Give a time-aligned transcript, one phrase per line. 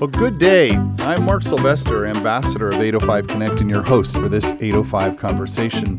[0.00, 0.70] Well, good day.
[1.00, 5.98] I'm Mark Sylvester, ambassador of 805 Connect, and your host for this 805 conversation,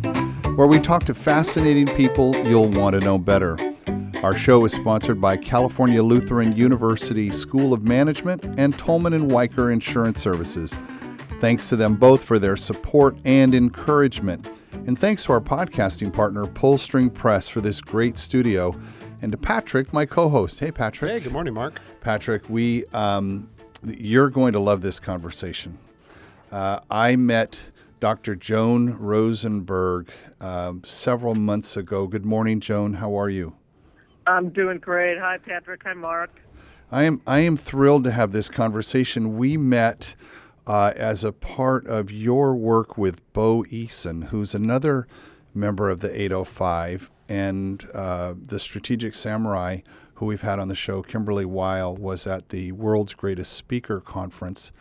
[0.55, 3.55] where we talk to fascinating people you'll want to know better.
[4.23, 9.69] Our show is sponsored by California Lutheran University School of Management and Tolman and Wiker
[9.69, 10.75] Insurance Services.
[11.39, 14.49] Thanks to them both for their support and encouragement.
[14.87, 18.75] And thanks to our podcasting partner, Pullstring Press, for this great studio.
[19.21, 20.59] And to Patrick, my co host.
[20.59, 21.11] Hey, Patrick.
[21.11, 21.79] Hey, good morning, Mark.
[21.99, 23.47] Patrick, we um,
[23.83, 25.77] you're going to love this conversation.
[26.51, 27.65] Uh, I met
[27.99, 28.35] Dr.
[28.35, 32.07] Joan Rosenberg um, several months ago.
[32.07, 32.95] Good morning, Joan.
[32.95, 33.55] How are you?
[34.27, 35.17] I'm doing great.
[35.19, 35.83] Hi, Patrick.
[35.83, 36.31] Hi, Mark.
[36.91, 37.21] I am.
[37.25, 39.37] I am thrilled to have this conversation.
[39.37, 40.15] We met
[40.67, 45.07] uh, as a part of your work with Bo Eason, who's another
[45.53, 49.79] member of the 805, and uh, the Strategic Samurai
[50.21, 54.71] who we've had on the show, Kimberly Weil, was at the World's Greatest Speaker Conference,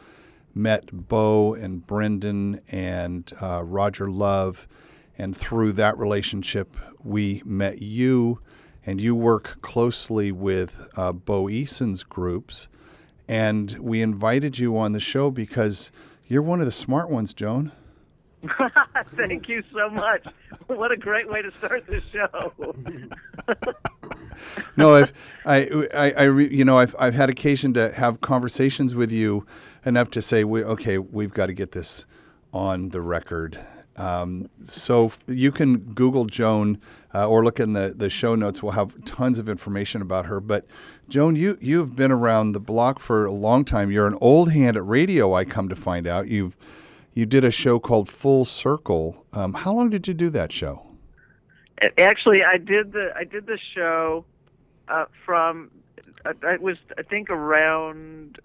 [0.55, 4.69] met Bo and Brendon and uh, Roger Love,
[5.17, 8.41] and through that relationship, we met you,
[8.85, 12.69] and you work closely with uh, Bo Eason's groups,
[13.27, 15.91] and we invited you on the show because
[16.29, 17.73] you're one of the smart ones, Joan.
[19.17, 20.27] Thank you so much.
[20.67, 22.53] What a great way to start this show.
[24.77, 25.13] no, I've,
[25.45, 29.47] I, I, I, you know, I've, I've had occasion to have conversations with you
[29.85, 32.07] enough to say, we, okay, we've got to get this
[32.53, 33.59] on the record.
[33.97, 36.81] Um, so you can Google Joan
[37.15, 38.63] uh, or look in the, the show notes.
[38.63, 40.41] We'll have tons of information about her.
[40.41, 40.65] But
[41.09, 43.91] Joan, you you've been around the block for a long time.
[43.91, 45.35] You're an old hand at radio.
[45.35, 46.57] I come to find out you've
[47.13, 49.27] you did a show called Full Circle.
[49.33, 50.90] Um, how long did you do that show?
[51.99, 54.25] Actually, I did the I did the show
[54.89, 55.71] uh, from
[56.25, 58.39] uh, it was I think around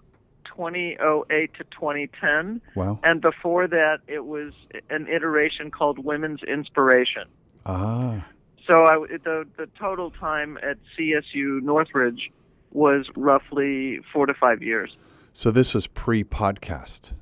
[0.46, 2.60] 2008 to 2010.
[2.74, 2.98] Wow!
[3.02, 4.52] And before that, it was
[4.90, 7.24] an iteration called Women's Inspiration.
[7.66, 8.26] Ah.
[8.66, 12.30] So I, the the total time at CSU Northridge
[12.72, 14.96] was roughly four to five years.
[15.32, 17.12] So this was pre-podcast.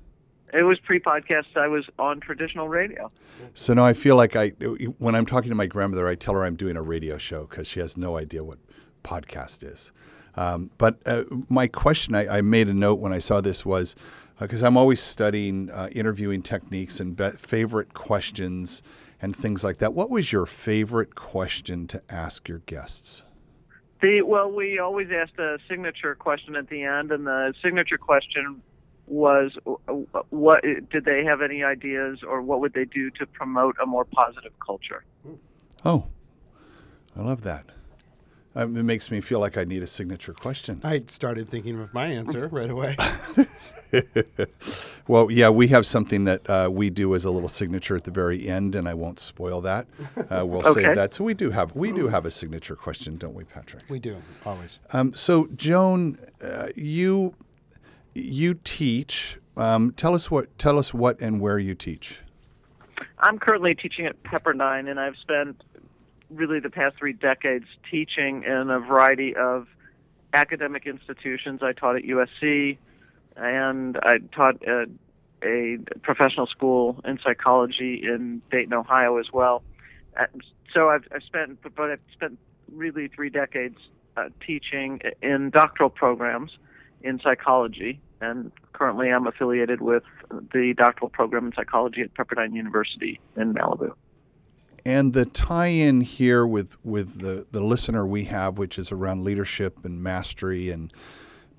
[0.55, 1.57] It was pre-podcast.
[1.57, 3.11] I was on traditional radio.
[3.55, 4.51] So now I feel like I,
[4.99, 7.67] when I'm talking to my grandmother, I tell her I'm doing a radio show because
[7.67, 8.59] she has no idea what
[9.03, 9.91] podcast is.
[10.37, 13.95] Um, but uh, my question, I, I, made a note when I saw this was
[14.41, 18.83] because uh, I'm always studying uh, interviewing techniques and be- favorite questions
[19.23, 19.95] and things like that.
[19.95, 23.23] What was your favorite question to ask your guests?
[24.03, 28.61] The, well, we always asked a signature question at the end, and the signature question
[29.07, 29.53] was
[30.31, 34.05] what did they have any ideas or what would they do to promote a more
[34.05, 35.05] positive culture?
[35.85, 36.07] Oh,
[37.17, 37.67] I love that.
[38.57, 40.81] Um, it makes me feel like I need a signature question.
[40.85, 42.97] I started thinking of my answer right away.
[45.09, 48.13] well, yeah, we have something that uh, we do as a little signature at the
[48.13, 49.87] very end, and I won't spoil that.
[50.17, 50.85] Uh, we'll okay.
[50.85, 51.13] save that.
[51.13, 53.83] So we do have we do have a signature question, don't we, Patrick?
[53.89, 54.79] We do always.
[54.93, 57.35] Um, so, Joan, uh, you
[58.15, 59.39] you teach.
[59.57, 62.21] Um, tell us what tell us what and where you teach.
[63.19, 65.63] I'm currently teaching at Pepperdine, and I've spent
[66.31, 69.67] really the past three decades teaching in a variety of
[70.33, 71.61] academic institutions.
[71.63, 72.77] I taught at USC,
[73.37, 74.89] and I taught at
[75.43, 79.63] a professional school in psychology in Dayton, Ohio, as well.
[80.73, 82.39] So I've, I've spent, but I've spent
[82.73, 83.77] really three decades
[84.17, 86.53] uh, teaching in doctoral programs
[87.03, 90.05] in psychology, and currently I'm affiliated with
[90.53, 93.93] the doctoral program in psychology at Pepperdine University in Malibu.
[94.87, 99.85] And the tie-in here with with the the listener we have, which is around leadership
[99.85, 100.93] and mastery and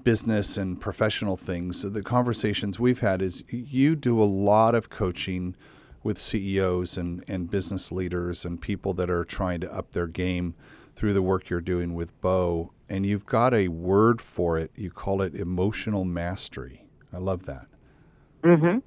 [0.04, 1.82] business and professional things.
[1.82, 5.56] The conversations we've had is you do a lot of coaching
[6.04, 10.54] with CEOs and, and business leaders and people that are trying to up their game
[10.96, 14.72] through the work you're doing with Bo and you've got a word for it.
[14.76, 16.86] You call it emotional mastery.
[17.12, 17.68] I love that.
[18.44, 18.80] Mm-hmm.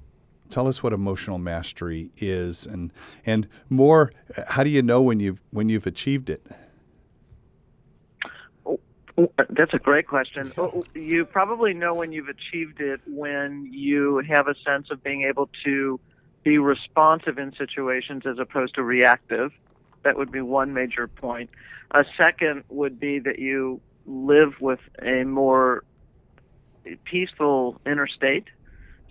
[0.49, 2.91] Tell us what emotional mastery is, and
[3.25, 4.11] and more.
[4.47, 6.43] How do you know when you've when you've achieved it?
[8.65, 8.79] Oh,
[9.49, 10.51] that's a great question.
[10.57, 15.23] Oh, you probably know when you've achieved it when you have a sense of being
[15.23, 15.99] able to
[16.43, 19.51] be responsive in situations as opposed to reactive.
[20.03, 21.49] That would be one major point.
[21.91, 25.83] A second would be that you live with a more
[27.03, 28.45] peaceful inner state.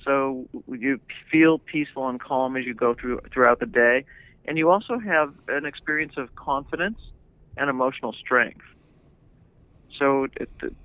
[0.04, 4.04] So you feel peaceful and calm as you go through throughout the day,
[4.44, 6.98] and you also have an experience of confidence
[7.56, 8.64] and emotional strength.
[9.98, 10.28] So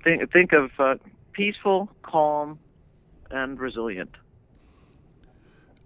[0.02, 0.96] think think of uh,
[1.32, 2.58] peaceful, calm,
[3.30, 4.10] and resilient.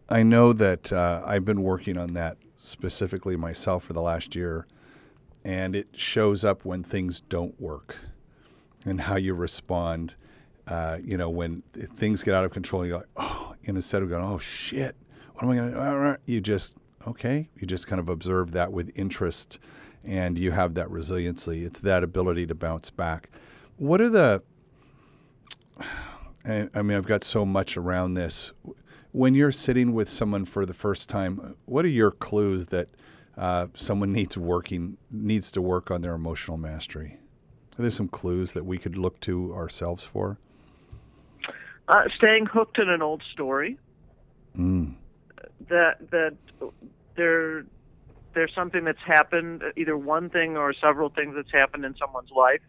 [0.09, 4.67] I know that uh, I've been working on that specifically myself for the last year,
[5.49, 7.97] and it shows up when things don't work
[8.85, 10.15] and how you respond.
[10.67, 14.23] Uh, you know, when things get out of control, you're like, oh, instead of going,
[14.23, 14.95] oh shit,
[15.33, 16.31] what am I going to do?
[16.31, 16.75] You just,
[17.07, 19.59] okay, you just kind of observe that with interest
[20.05, 21.65] and you have that resiliency.
[21.65, 23.31] It's that ability to bounce back.
[23.79, 24.43] What are the,
[26.45, 28.53] I mean, I've got so much around this
[29.13, 32.89] when you're sitting with someone for the first time, what are your clues that
[33.39, 37.19] uh, someone needs working needs to work on their emotional mastery?
[37.79, 40.39] Are there some clues that we could look to ourselves for?
[41.87, 43.79] Uh, staying hooked in an old story.
[44.59, 44.95] Mm.
[45.69, 46.37] That that
[47.17, 47.65] there
[48.35, 52.61] there's something that's happened, either one thing or several things that's happened in someone's life,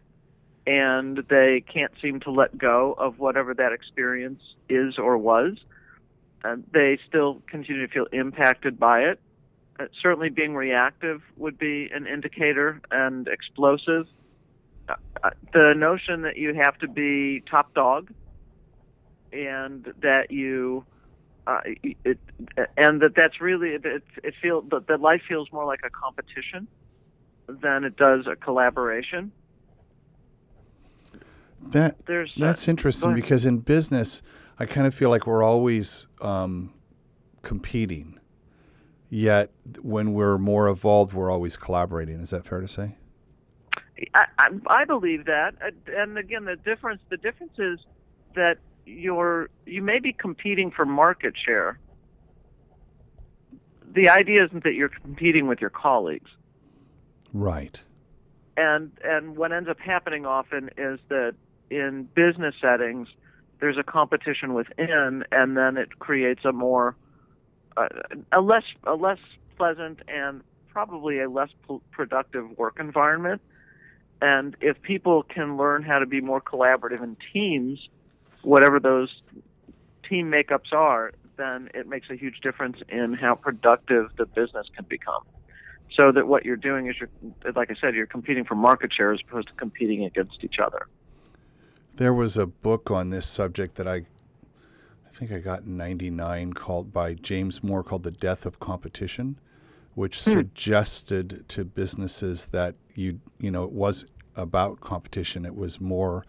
[0.66, 5.58] and they can't seem to let go of whatever that experience is or was
[6.44, 9.20] uh, they still continue to feel impacted by it.
[9.80, 14.06] Uh, certainly, being reactive would be an indicator and explosive.
[14.88, 14.94] Uh,
[15.24, 18.12] uh, the notion that you have to be top dog
[19.32, 20.84] and that you
[21.46, 21.60] uh,
[22.04, 22.18] it,
[22.76, 26.68] and that that's really it, it feels that, that life feels more like a competition
[27.48, 29.32] than it does a collaboration.
[31.62, 34.20] That There's, that's uh, interesting because in business,
[34.58, 36.74] I kind of feel like we're always um,
[37.42, 38.19] competing.
[39.10, 39.50] Yet
[39.82, 42.20] when we're more evolved, we're always collaborating.
[42.20, 42.94] Is that fair to say?
[44.14, 47.80] I, I, I believe that, uh, and again, the difference the difference is
[48.36, 51.78] that you're you may be competing for market share.
[53.92, 56.30] The idea isn't that you're competing with your colleagues.
[57.32, 57.82] Right.
[58.56, 61.34] And and what ends up happening often is that
[61.68, 63.08] in business settings,
[63.60, 66.96] there's a competition within, and then it creates a more
[68.32, 69.18] a less a less
[69.56, 71.50] pleasant and probably a less
[71.90, 73.40] productive work environment.
[74.22, 77.88] And if people can learn how to be more collaborative in teams,
[78.42, 79.10] whatever those
[80.08, 84.84] team makeups are, then it makes a huge difference in how productive the business can
[84.88, 85.24] become.
[85.96, 87.08] So that what you're doing is you're,
[87.54, 90.86] like I said, you're competing for market share as opposed to competing against each other.
[91.96, 94.02] There was a book on this subject that I,
[95.10, 99.38] I think I got in '99 called by James Moore called "The Death of Competition,"
[99.94, 100.30] which hmm.
[100.30, 105.44] suggested to businesses that you you know it was about competition.
[105.44, 106.24] It was more.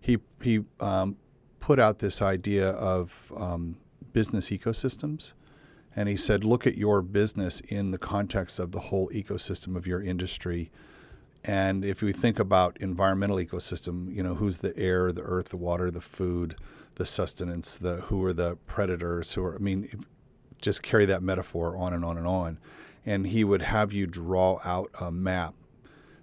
[0.00, 1.16] He he um,
[1.60, 3.76] put out this idea of um,
[4.12, 5.32] business ecosystems.
[5.96, 9.86] And he said, look at your business in the context of the whole ecosystem of
[9.86, 10.72] your industry
[11.44, 15.58] and if we think about environmental ecosystem, you know, who's the air, the earth, the
[15.58, 16.56] water, the food,
[16.96, 20.04] the sustenance, the who are the predators, who are I mean,
[20.60, 22.58] just carry that metaphor on and on and on.
[23.04, 25.54] And he would have you draw out a map.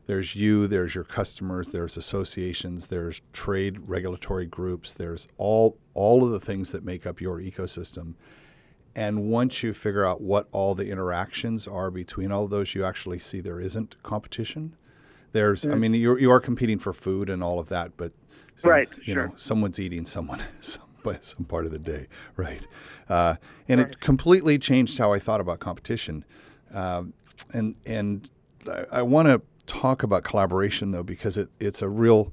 [0.07, 6.31] There's you, there's your customers, there's associations, there's trade regulatory groups, there's all all of
[6.31, 8.15] the things that make up your ecosystem.
[8.94, 12.83] And once you figure out what all the interactions are between all of those, you
[12.83, 14.75] actually see there isn't competition
[15.31, 15.71] there's, mm.
[15.71, 18.12] I mean, you're, you are competing for food and all of that, but
[18.56, 19.28] some, right, you sure.
[19.28, 20.83] know, someone's eating someone some
[21.21, 22.68] some part of the day, right?
[23.09, 23.35] Uh,
[23.68, 23.90] and right.
[23.90, 26.25] it completely changed how I thought about competition.
[26.73, 27.14] Um,
[27.52, 28.30] and and
[28.68, 32.31] I, I want to talk about collaboration though because it, it's a real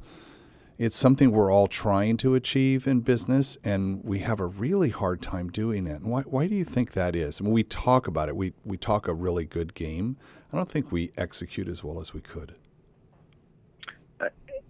[0.78, 5.20] it's something we're all trying to achieve in business and we have a really hard
[5.20, 6.00] time doing it.
[6.00, 7.40] And why, why do you think that is?
[7.40, 8.36] I mean, we talk about it.
[8.36, 10.16] We, we talk a really good game.
[10.52, 12.54] I don't think we execute as well as we could.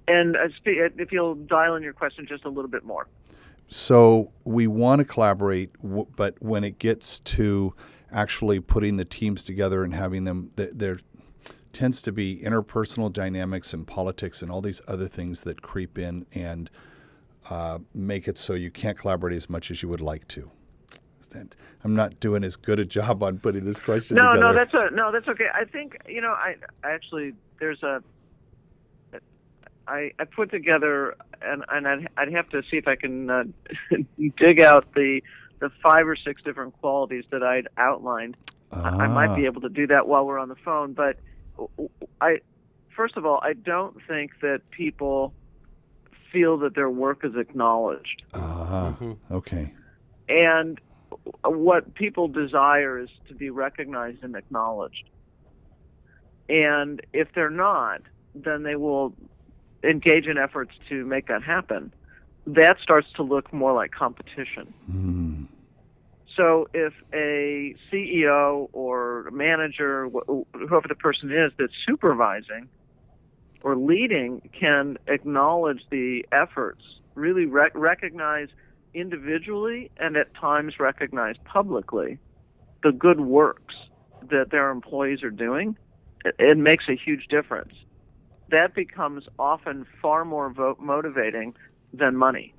[0.08, 3.06] And uh, if you'll dial in your question just a little bit more.
[3.68, 5.70] So we want to collaborate,
[6.16, 7.74] but when it gets to
[8.10, 10.98] actually putting the teams together and having them, there
[11.74, 16.24] tends to be interpersonal dynamics and politics and all these other things that creep in
[16.32, 16.70] and
[17.50, 20.50] uh, make it so you can't collaborate as much as you would like to.
[21.84, 24.52] I'm not doing as good a job on putting this question no, together.
[24.52, 25.48] No, that's a, no, that's okay.
[25.54, 28.02] I think you know, I, I actually there's a
[29.88, 33.44] I, I put together, and, and I'd, I'd have to see if I can uh,
[34.36, 35.22] dig out the
[35.60, 38.36] the five or six different qualities that I'd outlined.
[38.70, 39.50] I, I might be ah.
[39.50, 41.18] able to do that while we're on the phone, but
[42.20, 42.40] I
[42.94, 45.32] first of all, I don't think that people
[46.32, 48.22] feel that their work is acknowledged.
[48.34, 49.72] Ah, uh, okay.
[50.28, 50.80] And
[51.44, 55.08] what people desire is to be recognized and acknowledged.
[56.48, 58.02] And if they're not,
[58.34, 59.14] then they will
[59.82, 61.92] engage in efforts to make that happen.
[62.46, 64.72] that starts to look more like competition.
[64.90, 65.46] Mm.
[66.34, 72.68] So if a CEO or manager, whoever the person is that's supervising
[73.60, 76.82] or leading, can acknowledge the efforts,
[77.14, 78.48] really rec- recognize
[78.94, 82.18] individually and at times recognize publicly
[82.82, 83.74] the good works
[84.30, 85.76] that their employees are doing,
[86.24, 87.74] it, it makes a huge difference.
[88.50, 91.54] That becomes often far more vo- motivating
[91.92, 92.54] than money.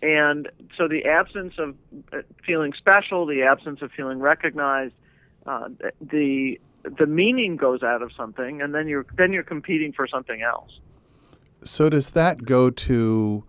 [0.00, 1.74] And so the absence of
[2.12, 4.94] uh, feeling special, the absence of feeling recognized,
[5.46, 5.68] uh,
[6.00, 10.40] the the meaning goes out of something, and then you're then you're competing for something
[10.42, 10.78] else.
[11.64, 13.44] So does that go to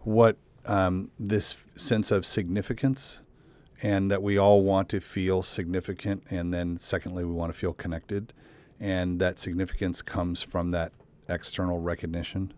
[0.00, 3.20] what um, this sense of significance,
[3.82, 7.74] and that we all want to feel significant, and then secondly, we want to feel
[7.74, 8.32] connected,
[8.82, 10.92] and that significance comes from that
[11.28, 12.52] external recognition.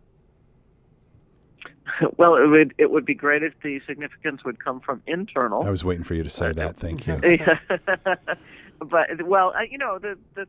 [2.16, 5.62] well, it would it would be great if the significance would come from internal.
[5.62, 6.76] I was waiting for you to say that.
[6.78, 7.20] Thank you.
[8.80, 10.48] but well, you know, the the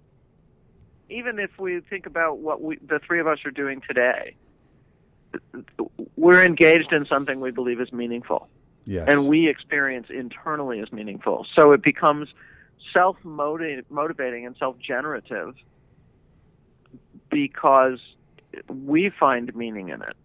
[1.09, 4.37] even if we think about what we the three of us are doing today,
[6.15, 8.47] we're engaged in something we believe is meaningful.
[8.85, 9.07] Yes.
[9.09, 11.45] And we experience internally as meaningful.
[11.53, 12.29] So it becomes
[12.95, 15.53] self motivating and self generative
[17.29, 17.99] because
[18.69, 20.15] we find meaning in it.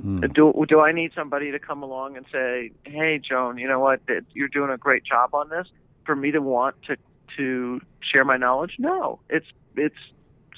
[0.00, 0.20] Hmm.
[0.20, 4.00] Do do I need somebody to come along and say, "Hey, Joan, you know what?
[4.32, 5.68] You're doing a great job on this."
[6.04, 6.96] For me to want to
[7.36, 9.20] to share my knowledge, no.
[9.30, 9.96] It's it's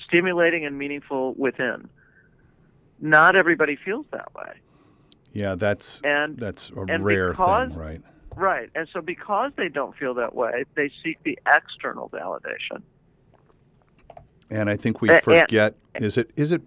[0.06, 1.88] stimulating and meaningful within.
[2.98, 4.54] Not everybody feels that way.
[5.32, 8.02] Yeah, that's and that's a and rare because, thing, right?
[8.36, 12.82] Right, and so because they don't feel that way, they seek the external validation.
[14.50, 16.62] And I think we forget: is it is it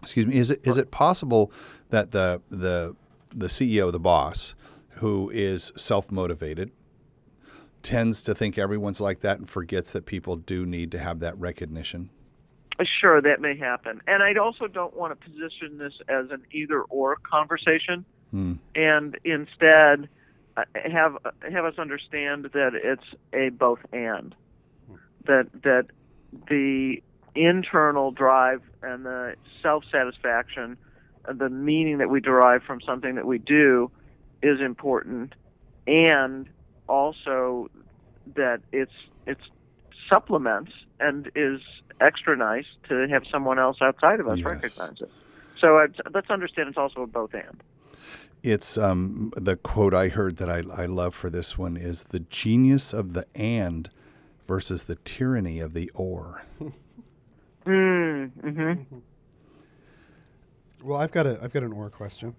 [0.00, 1.52] excuse me is it is it possible
[1.90, 2.94] that the the
[3.34, 4.54] the CEO, the boss,
[4.96, 6.70] who is self motivated,
[7.82, 11.38] tends to think everyone's like that and forgets that people do need to have that
[11.38, 12.10] recognition?
[13.00, 14.00] Sure, that may happen.
[14.06, 18.54] And I also don't want to position this as an either or conversation, hmm.
[18.74, 20.08] and instead
[20.74, 21.16] have
[21.50, 24.34] have us understand that it's a both and.
[25.26, 25.86] That that
[26.48, 27.02] the
[27.34, 30.76] internal drive and the self satisfaction
[31.26, 33.90] and the meaning that we derive from something that we do
[34.42, 35.34] is important,
[35.86, 36.48] and
[36.88, 37.70] also
[38.34, 38.92] that it's
[39.26, 39.42] it's
[40.08, 41.60] supplements and is
[42.00, 44.46] extra nice to have someone else outside of us yes.
[44.46, 45.10] recognize it.
[45.60, 47.62] So I'd, let's understand it's also a both and.
[48.42, 52.20] It's um, the quote I heard that I, I love for this one is the
[52.20, 53.88] genius of the and
[54.48, 56.42] versus the tyranny of the or.
[56.60, 56.72] mm,
[58.30, 58.98] mm-hmm.
[60.82, 62.34] Well, I've got a I've got an or question.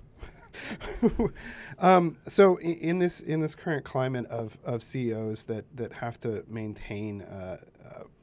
[1.79, 6.19] um, so in, in, this in this current climate of, of CEOs that, that have
[6.19, 7.57] to maintain uh,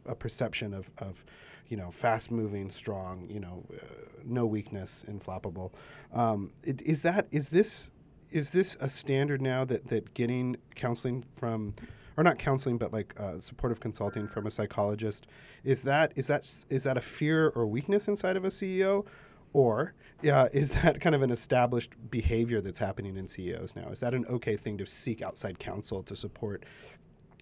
[0.06, 1.25] a perception of, of
[1.70, 3.84] you know fast moving, strong, you know, uh,
[4.24, 5.72] no weakness, inflappable,
[6.12, 7.90] um, it, is that is this
[8.30, 11.72] is this a standard now that that getting counseling from
[12.16, 15.26] or not counseling, but like uh, supportive consulting from a psychologist.
[15.64, 19.06] Is that is that is that a fear or weakness inside of a CEO,
[19.52, 19.94] or
[20.30, 23.88] uh, is that kind of an established behavior that's happening in CEOs now?
[23.88, 26.64] Is that an okay thing to seek outside counsel to support,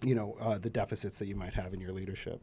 [0.03, 2.41] you know, uh, the deficits that you might have in your leadership?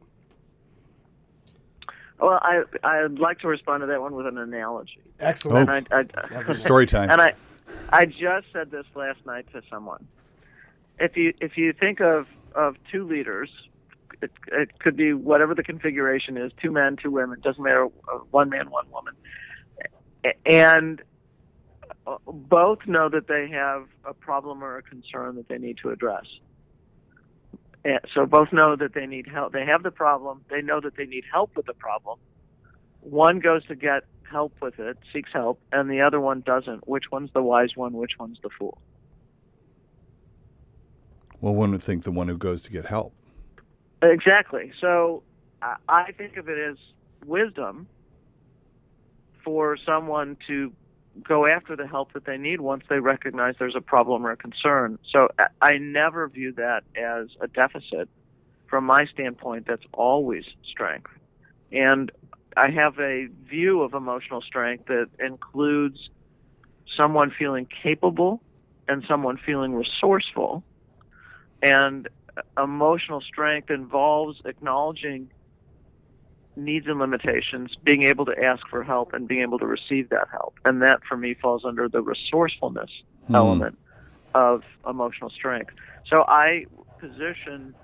[2.18, 5.00] Well, I I'd like to respond to that one with an analogy.
[5.20, 5.68] Excellent.
[5.68, 6.04] Oh, I,
[6.34, 7.10] I, story time.
[7.10, 7.34] And I
[7.90, 10.06] I just said this last night to someone.
[10.98, 13.50] If you if you think of of two leaders,
[14.22, 18.18] it, it could be whatever the configuration is, two men, two women, doesn't matter, uh,
[18.30, 19.14] one man, one woman
[20.44, 21.02] and
[22.06, 25.90] uh, both know that they have a problem or a concern that they need to
[25.90, 26.24] address.
[28.14, 29.52] So both know that they need help.
[29.52, 30.44] They have the problem.
[30.50, 32.18] They know that they need help with the problem.
[33.00, 36.88] One goes to get help with it, seeks help, and the other one doesn't.
[36.88, 37.92] Which one's the wise one?
[37.92, 38.80] Which one's the fool?
[41.40, 43.14] Well, one would think the one who goes to get help.
[44.02, 44.72] Exactly.
[44.80, 45.22] So
[45.88, 46.76] I think of it as
[47.24, 47.86] wisdom
[49.44, 50.72] for someone to
[51.22, 54.36] go after the help that they need once they recognize there's a problem or a
[54.36, 54.98] concern.
[55.10, 55.28] So
[55.60, 58.08] I never view that as a deficit.
[58.68, 61.10] From my standpoint, that's always strength.
[61.72, 62.10] And
[62.56, 66.10] I have a view of emotional strength that includes
[66.96, 68.42] someone feeling capable
[68.88, 70.64] and someone feeling resourceful.
[71.62, 72.08] And
[72.56, 75.30] emotional strength involves acknowledging
[76.56, 80.28] needs and limitations, being able to ask for help and being able to receive that
[80.30, 80.54] help.
[80.64, 82.90] And that for me falls under the resourcefulness
[83.26, 83.34] Hmm.
[83.34, 83.78] element
[84.34, 85.74] of emotional strength.
[86.08, 86.66] So I
[86.98, 87.74] position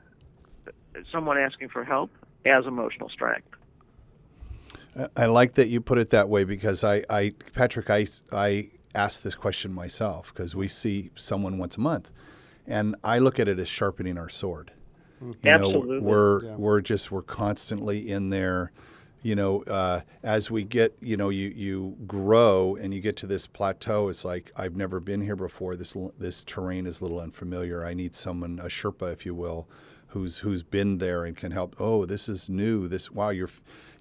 [1.11, 2.11] someone asking for help
[2.47, 3.49] as emotional strength.
[4.97, 8.71] I- I like that you put it that way because I, I Patrick, I, I
[8.95, 12.11] ask this question myself because we see someone once a month,
[12.67, 14.73] and I look at it as sharpening our sword.
[15.23, 15.97] You Absolutely.
[15.99, 16.57] know, we're Yeah.
[16.57, 18.73] we're just we're constantly in there.
[19.25, 23.27] You know, uh, as we get, you know, you you grow and you get to
[23.29, 24.09] this plateau.
[24.09, 25.77] It's like I've never been here before.
[25.77, 27.85] This this terrain is a little unfamiliar.
[27.85, 29.69] I need someone, a Sherpa, if you will,
[30.09, 31.77] who's who's been there and can help.
[31.79, 32.89] Oh, this is new.
[32.89, 33.51] This wow, you're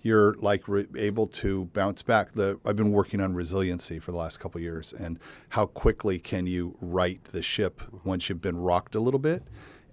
[0.01, 2.33] you're like re- able to bounce back.
[2.33, 6.17] The I've been working on resiliency for the last couple of years, and how quickly
[6.17, 9.43] can you right the ship once you've been rocked a little bit,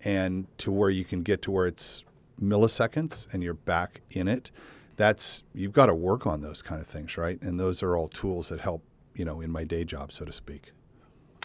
[0.04, 2.04] and to where you can get to where it's
[2.40, 4.50] milliseconds and you're back in it.
[4.96, 7.40] That's you've got to work on those kind of things, right?
[7.40, 8.82] And those are all tools that help,
[9.14, 10.72] you know, in my day job, so to speak.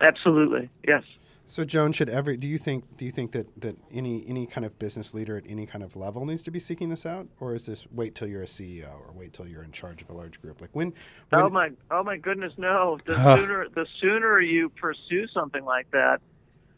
[0.01, 0.69] Absolutely.
[0.87, 1.03] Yes.
[1.45, 4.65] So, Joan, should every do you think do you think that, that any any kind
[4.65, 7.53] of business leader at any kind of level needs to be seeking this out, or
[7.53, 10.13] is this wait till you're a CEO or wait till you're in charge of a
[10.13, 10.61] large group?
[10.61, 10.93] Like when?
[11.29, 12.97] when Oh my oh my goodness no.
[13.05, 16.21] The sooner the sooner you pursue something like that,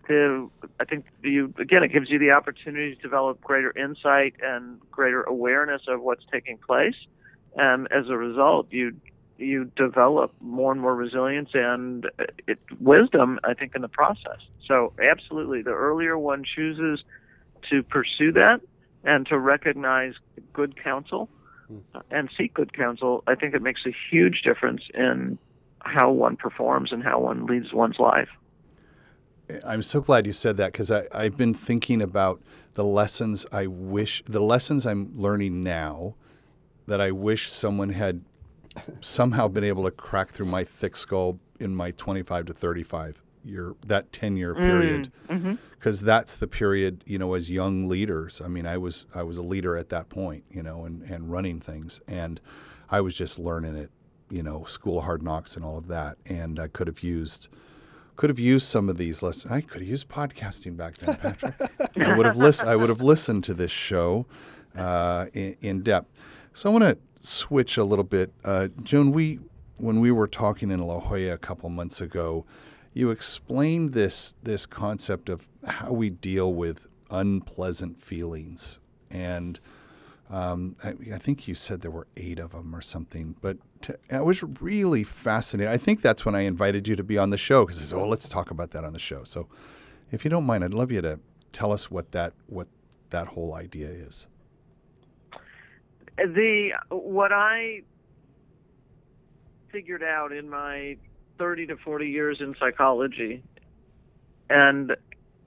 [0.08, 4.80] to I think you again it gives you the opportunity to develop greater insight and
[4.92, 6.96] greater awareness of what's taking place.
[7.56, 8.96] And as a result, you
[9.38, 14.40] you develop more and more resilience and uh, it, wisdom, I think, in the process.
[14.68, 17.04] So, absolutely, the earlier one chooses
[17.70, 18.62] to pursue that
[19.04, 20.14] and to recognize
[20.54, 21.30] good counsel
[21.94, 25.38] uh, and seek good counsel, I think it makes a huge difference in
[25.80, 28.30] how one performs and how one leads one's life.
[29.64, 32.42] I'm so glad you said that because I've been thinking about
[32.74, 36.16] the lessons I wish, the lessons I'm learning now
[36.88, 38.24] that I wish someone had
[39.02, 43.76] somehow been able to crack through my thick skull in my 25 to 35 year,
[43.86, 45.12] that 10 year mm, period.
[45.30, 45.56] Mm-hmm.
[45.72, 48.42] Because that's the period, you know, as young leaders.
[48.44, 51.32] I mean, I was I was a leader at that point, you know, and, and
[51.32, 52.42] running things, and
[52.90, 53.92] I was just learning it,
[54.32, 57.50] you know, school hard knocks and all of that, and I could have used
[58.16, 59.52] could have used some of these lessons.
[59.52, 61.56] I could have used podcasting back then, Patrick.
[61.98, 62.70] I would have listened.
[62.70, 64.26] I would have listened to this show
[64.78, 66.12] uh, in, in depth.
[66.54, 69.12] So I want to switch a little bit, uh, Joan.
[69.12, 69.40] We
[69.78, 72.46] when we were talking in La Jolla a couple months ago,
[72.94, 79.60] you explained this this concept of how we deal with unpleasant feelings, and
[80.30, 83.36] um, I, I think you said there were eight of them or something.
[83.42, 85.72] But to, I was really fascinated.
[85.72, 88.00] I think that's when I invited you to be on the show because I said,
[88.00, 89.48] "Oh, let's talk about that on the show." So,
[90.12, 91.20] if you don't mind, I'd love you to
[91.52, 92.68] tell us what that what
[93.12, 94.28] that whole idea is.
[96.18, 97.82] The what I
[99.72, 100.98] figured out in my
[101.38, 103.44] 30 to 40 years in psychology
[104.50, 104.96] and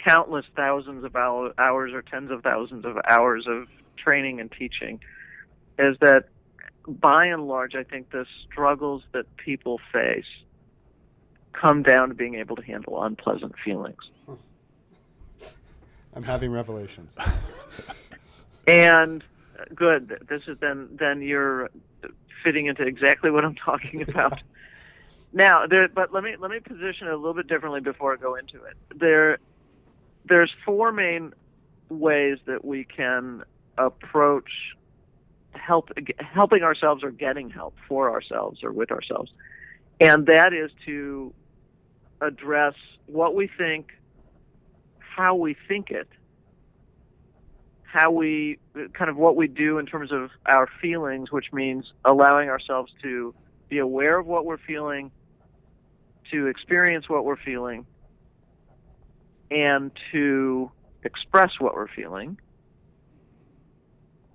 [0.05, 3.67] countless thousands of hours or tens of thousands of hours of
[3.99, 5.01] training and teaching
[5.79, 6.29] is that
[6.87, 10.25] by and large I think the struggles that people face
[11.53, 14.03] come down to being able to handle unpleasant feelings.
[16.15, 17.17] I'm having revelations.
[18.67, 19.25] And
[19.59, 20.19] uh, good.
[20.29, 21.71] This is then then you're
[22.45, 24.41] fitting into exactly what I'm talking about.
[25.33, 28.17] now, there, but let me let me position it a little bit differently before I
[28.17, 28.77] go into it.
[28.95, 29.39] There,
[30.27, 31.33] there's four main
[31.89, 33.43] ways that we can
[33.79, 34.51] approach
[35.53, 39.33] help helping ourselves or getting help for ourselves or with ourselves,
[40.01, 41.33] and that is to
[42.21, 42.75] address
[43.07, 43.89] what we think,
[44.99, 46.09] how we think it,
[47.83, 48.59] how we
[48.93, 53.35] kind of what we do in terms of our feelings, which means allowing ourselves to
[53.69, 55.11] be aware of what we're feeling,
[56.31, 57.87] to experience what we're feeling,
[59.51, 60.71] and to
[61.05, 62.39] express what we're feeling.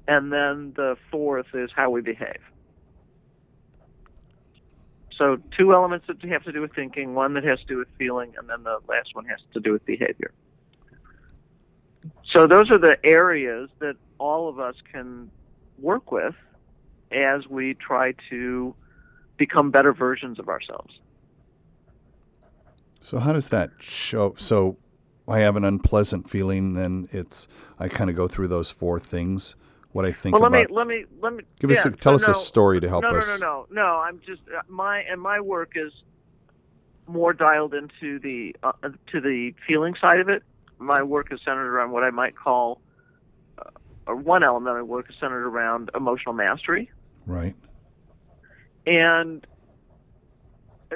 [0.08, 2.42] And then the fourth is how we behave.
[5.18, 7.88] So, two elements that have to do with thinking, one that has to do with
[7.98, 10.34] feeling, and then the last one has to do with behavior.
[12.34, 15.30] So those are the areas that all of us can
[15.78, 16.36] work with
[17.12, 18.74] as we try to
[19.38, 21.00] become better versions of ourselves.
[23.02, 24.34] So how does that show?
[24.38, 24.78] So
[25.28, 27.48] I have an unpleasant feeling, then it's
[27.80, 29.56] I kind of go through those four things.
[29.94, 30.70] What I think Well, let about.
[30.70, 33.04] me let me let me Give us a, tell so us a story to help
[33.04, 33.40] no, no, us.
[33.40, 33.88] No, no, no, no.
[34.00, 35.94] I'm just uh, my and my work is
[37.08, 38.72] more dialed into the uh,
[39.12, 40.42] to the feeling side of it.
[40.80, 42.82] My work is centered around what I might call
[43.60, 43.70] uh,
[44.08, 46.90] or one element of my work is centered around emotional mastery,
[47.28, 47.56] Right.
[48.88, 49.46] and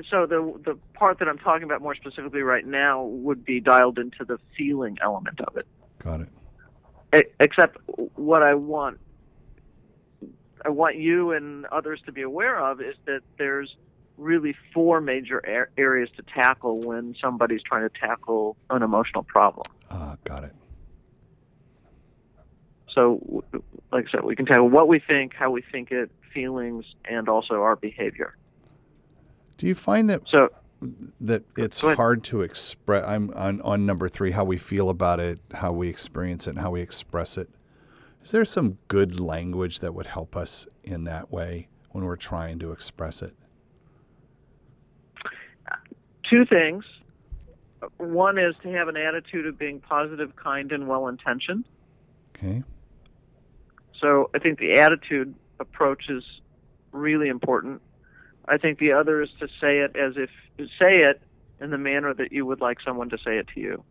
[0.09, 3.99] so the the part that I'm talking about more specifically right now would be dialed
[3.99, 5.67] into the feeling element of it.
[5.99, 6.29] Got it.
[7.13, 7.77] Except
[8.15, 8.99] what I want
[10.65, 13.75] I want you and others to be aware of is that there's
[14.17, 15.41] really four major
[15.77, 19.63] areas to tackle when somebody's trying to tackle an emotional problem.
[19.91, 20.53] Ah, got it.
[22.93, 23.43] So,
[23.91, 27.29] like I said, we can tackle what we think, how we think it, feelings, and
[27.29, 28.35] also our behavior.
[29.57, 30.49] Do you find that So,
[31.19, 33.03] that it's hard to express?
[33.05, 34.31] I'm on on number three.
[34.31, 37.49] How we feel about it, how we experience it, and how we express it.
[38.23, 42.59] Is there some good language that would help us in that way when we're trying
[42.59, 43.33] to express it?
[46.29, 46.83] two things.
[47.97, 51.65] One is to have an attitude of being positive, kind, and well intentioned.
[52.35, 52.63] Okay.
[54.01, 56.23] So I think the attitude approach is
[56.91, 57.81] really important.
[58.47, 60.29] I think the other is to say it as if
[60.79, 61.21] say it
[61.59, 63.83] in the manner that you would like someone to say it to you.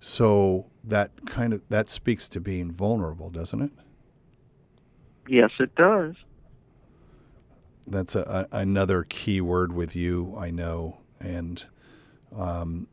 [0.00, 3.72] So that kind of that speaks to being vulnerable, doesn't it?
[5.28, 6.14] Yes, it does.
[7.86, 10.98] That's a, a, another key word with you, I know.
[11.20, 11.64] And
[12.34, 12.86] um,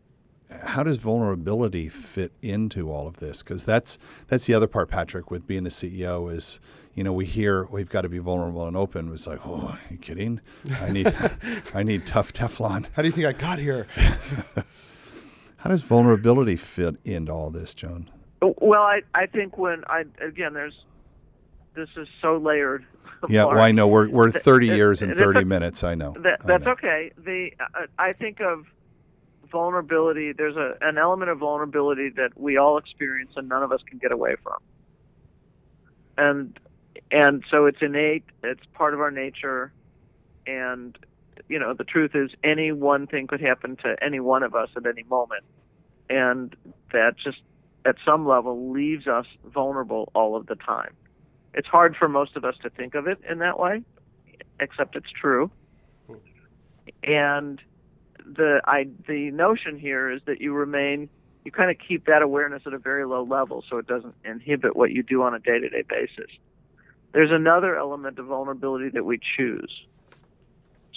[0.64, 3.42] how does vulnerability fit into all of this?
[3.44, 6.60] Because that's that's the other part, Patrick, with being a CEO is,
[6.94, 9.12] you know, we hear we've got to be vulnerable and open.
[9.14, 10.42] It's like, oh, are you kidding?
[10.82, 11.14] I need
[11.74, 12.88] I need tough Teflon.
[12.94, 13.88] How do you think I got here?
[15.58, 18.10] How does vulnerability fit into all this, Joan?
[18.42, 20.76] Well, I I think when I again there's
[21.76, 22.86] this is so layered.
[23.30, 23.56] Yeah, Mark.
[23.56, 25.84] well, I know we're we're Th- 30 th- years and 30 minutes.
[25.84, 26.14] I know.
[26.22, 26.72] That, I that's know.
[26.74, 27.12] okay.
[27.18, 28.66] The uh, I think of
[29.56, 30.34] vulnerability.
[30.34, 34.00] There's a an element of vulnerability that we all experience and none of us can
[34.00, 34.58] get away from.
[36.18, 36.60] And
[37.10, 38.26] and so it's innate.
[38.44, 39.72] It's part of our nature.
[40.46, 40.98] And
[41.48, 44.70] you know the truth is, any one thing could happen to any one of us
[44.76, 45.46] at any moment,
[46.10, 46.54] and
[46.92, 47.40] that just
[47.86, 50.94] at some level leaves us vulnerable all of the time.
[51.54, 53.84] It's hard for most of us to think of it in that way,
[54.60, 55.50] except it's true
[56.08, 56.16] hmm.
[57.04, 57.62] and
[58.26, 61.10] the I the notion here is that you remain
[61.44, 64.76] you kind of keep that awareness at a very low level so it doesn't inhibit
[64.76, 66.32] what you do on a day-to-day basis.
[67.14, 69.72] There's another element of vulnerability that we choose.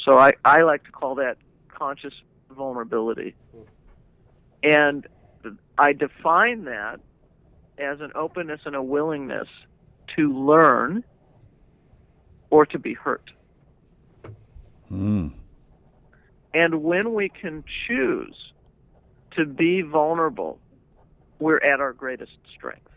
[0.05, 1.37] So I, I like to call that
[1.69, 2.15] conscious
[2.51, 3.35] vulnerability.
[4.63, 5.07] And
[5.77, 7.01] I define that
[7.77, 9.49] as an openness and a willingness
[10.17, 11.05] to learn
[12.51, 13.31] or to be hurt.
[14.91, 15.33] Mm.
[16.55, 18.53] And when we can choose
[19.33, 20.59] to be vulnerable,
[21.39, 22.89] we're at our greatest strength.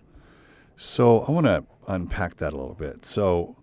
[0.78, 3.06] So I want to unpack that a little bit.
[3.06, 3.56] So,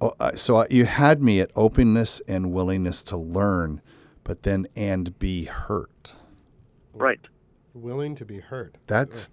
[0.00, 3.82] oh, uh, so you had me at openness and willingness to learn,
[4.24, 6.14] but then and be hurt.
[6.94, 7.20] Right.
[7.74, 8.76] Willing to be hurt.
[8.86, 9.30] That's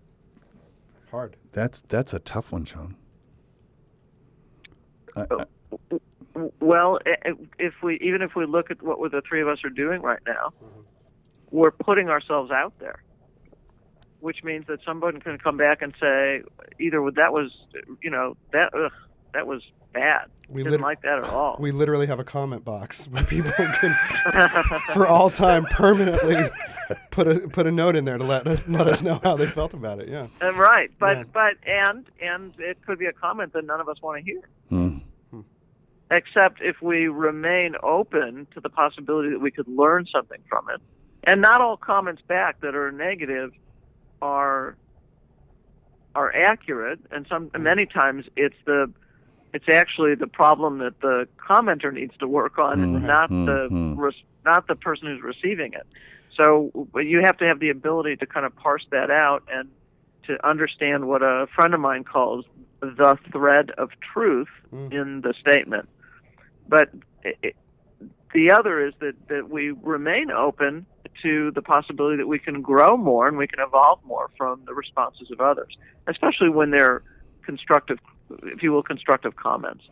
[1.12, 1.38] Hard.
[1.54, 2.96] that's that's a tough one, Joan.
[5.16, 6.02] I- I- W-
[6.60, 9.60] Well, i- i- if we even if we look at what the three of us
[9.64, 10.52] are doing right now,
[11.52, 13.02] we're putting ourselves out there,
[14.20, 16.42] which means that someone can come back and say
[16.80, 17.52] either that was
[18.02, 18.92] you know that ugh,
[19.34, 19.62] that was
[19.94, 20.26] bad.
[20.50, 21.56] We Didn't lit- like that at all.
[21.60, 23.96] We literally have a comment box where people can,
[24.94, 26.36] for all time, permanently
[27.12, 29.48] put a put a note in there to let us let us know how they
[29.48, 30.10] felt about it.
[30.10, 30.28] Yeah.
[30.42, 31.24] And right, but Yeah.
[31.34, 34.42] but and and it could be a comment that none of us want to hear.
[34.72, 35.02] Mm.
[36.12, 40.82] Except if we remain open to the possibility that we could learn something from it.
[41.24, 43.52] And not all comments back that are negative
[44.22, 44.76] are
[46.14, 48.92] are accurate, and some many times it's the
[49.54, 53.98] it's actually the problem that the commenter needs to work on, Mhm, not the mhm.
[53.98, 55.88] res- not the person who's receiving it.
[56.36, 59.70] So you have to have the ability to kind of parse that out and
[60.28, 62.46] to understand what a friend of mine calls
[62.82, 64.92] the thread of truth Mm.
[64.92, 65.88] in the statement.
[66.68, 66.90] But
[67.24, 67.56] it,
[68.34, 70.86] the other is that, that we remain open
[71.24, 74.74] to the possibility that we can grow more and we can evolve more from the
[74.74, 77.02] responses of others, especially when they're
[77.44, 77.98] constructive,
[78.44, 79.86] if you will, constructive comments.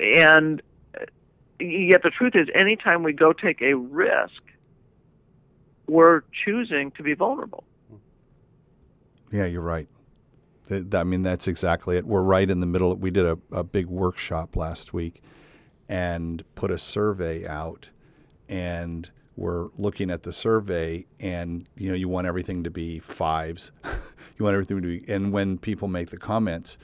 [0.00, 0.62] And
[0.98, 1.04] uh,
[1.60, 4.42] yet the truth is, anytime we go take a risk,
[5.86, 7.64] we're choosing to be vulnerable.
[9.30, 9.88] Yeah, you're right.
[10.70, 12.06] I mean, that's exactly it.
[12.06, 12.94] We're right in the middle.
[12.94, 15.22] We did a, a big workshop last week
[15.88, 17.90] and put a survey out,
[18.48, 23.72] and we're looking at the survey and you know you want everything to be fives.
[24.38, 26.78] You want everything to be and when people make the comments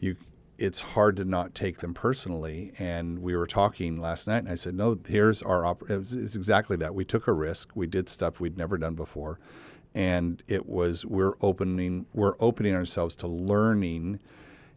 [0.00, 0.16] you
[0.58, 4.54] it's hard to not take them personally and we were talking last night and i
[4.54, 6.94] said no here's our op- it's exactly that.
[6.94, 7.70] We took a risk.
[7.74, 9.38] We did stuff we'd never done before
[9.94, 14.18] and it was we're opening we're opening ourselves to learning.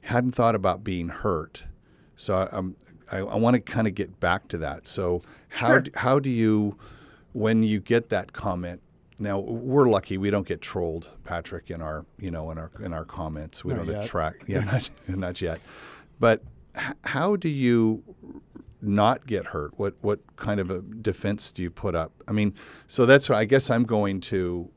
[0.02, 1.66] Hadn't thought about being hurt.
[2.16, 2.76] So um,
[3.12, 4.88] I, I want to kind of get back to that.
[4.88, 5.80] So how Sure.
[5.82, 6.78] do, how do you
[7.34, 8.82] when you get that comment
[9.20, 12.94] now we're lucky we don't get trolled patrick in our you know in our in
[12.94, 13.64] our comments.
[13.66, 14.06] We Not don't yet.
[14.06, 15.60] attract yeah not, not yet.
[16.20, 16.44] But
[16.76, 18.04] h- how do you
[18.82, 19.74] not get hurt?
[19.80, 22.12] What what kind of a defense do you put up?
[22.28, 22.54] I mean
[22.88, 24.70] so that's what i guess i'm going to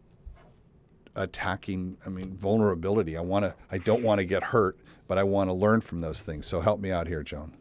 [1.17, 3.17] attacking i mean vulnerability.
[3.17, 6.01] I want to i don't want to get hurt but i want to learn from
[6.01, 6.47] those things.
[6.47, 7.57] So help me out here joan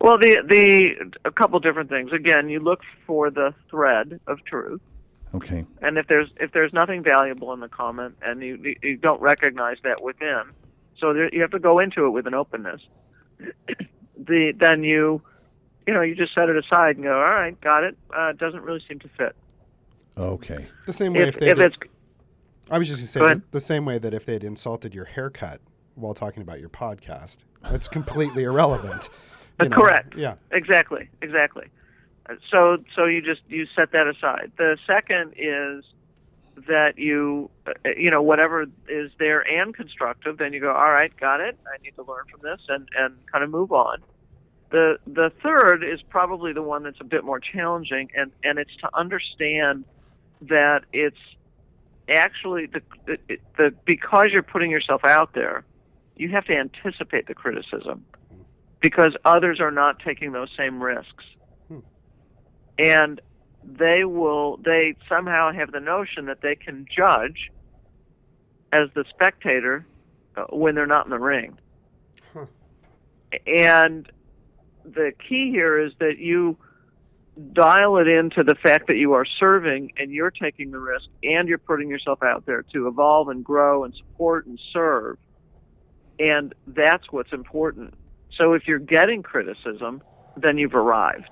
[0.00, 2.12] Well, the the a couple different things.
[2.12, 4.80] Again, you look for the thread of truth,
[5.34, 9.20] okay and if there's if there's nothing valuable in the comment, and you you don't
[9.20, 10.42] recognize that within,
[10.98, 12.80] so there, you have to go into it with an openness.
[14.16, 15.22] the then you,
[15.86, 17.96] you know, you just set it aside and go, all right, got it.
[18.16, 19.34] Uh, it doesn't really seem to fit.
[20.16, 21.76] okay The same way if, If they if did- it's
[22.70, 24.94] I was just going to say Go the, the same way that if they'd insulted
[24.94, 25.60] your haircut
[25.96, 29.08] while talking about your podcast, that's completely irrelevant.
[29.60, 29.76] You know?
[29.76, 30.16] Correct.
[30.16, 30.34] Yeah.
[30.50, 31.66] Exactly, exactly.
[32.50, 34.52] So, so you just you set that aside.
[34.56, 35.84] The second is
[36.68, 41.14] that you, uh, you know, whatever is there and constructive, then you go, all right,
[41.18, 41.58] got it.
[41.66, 43.98] I need to learn from this and and kind of move on.
[44.70, 48.74] The the third is probably the one that's a bit more challenging, and and it's
[48.80, 49.84] to understand
[50.42, 51.18] that it's
[52.08, 53.18] actually the the,
[53.58, 55.64] the because you're putting yourself out there,
[56.16, 58.04] you have to anticipate the criticism
[58.84, 61.24] because others are not taking those same risks.
[62.78, 63.18] And
[63.64, 67.50] they will, they somehow have the notion that they can judge
[68.74, 69.86] as the spectator
[70.36, 71.56] uh, when they're not in the ring.
[72.34, 72.44] Huh.
[73.46, 74.06] And
[74.84, 76.58] the key here is that you
[77.54, 81.48] dial it into the fact that you are serving and you're taking the risk and
[81.48, 85.16] you're putting yourself out there to evolve and grow and support and serve.
[86.18, 87.94] And that's what's important.
[88.36, 90.02] So if you're getting criticism,
[90.36, 91.30] then you've arrived.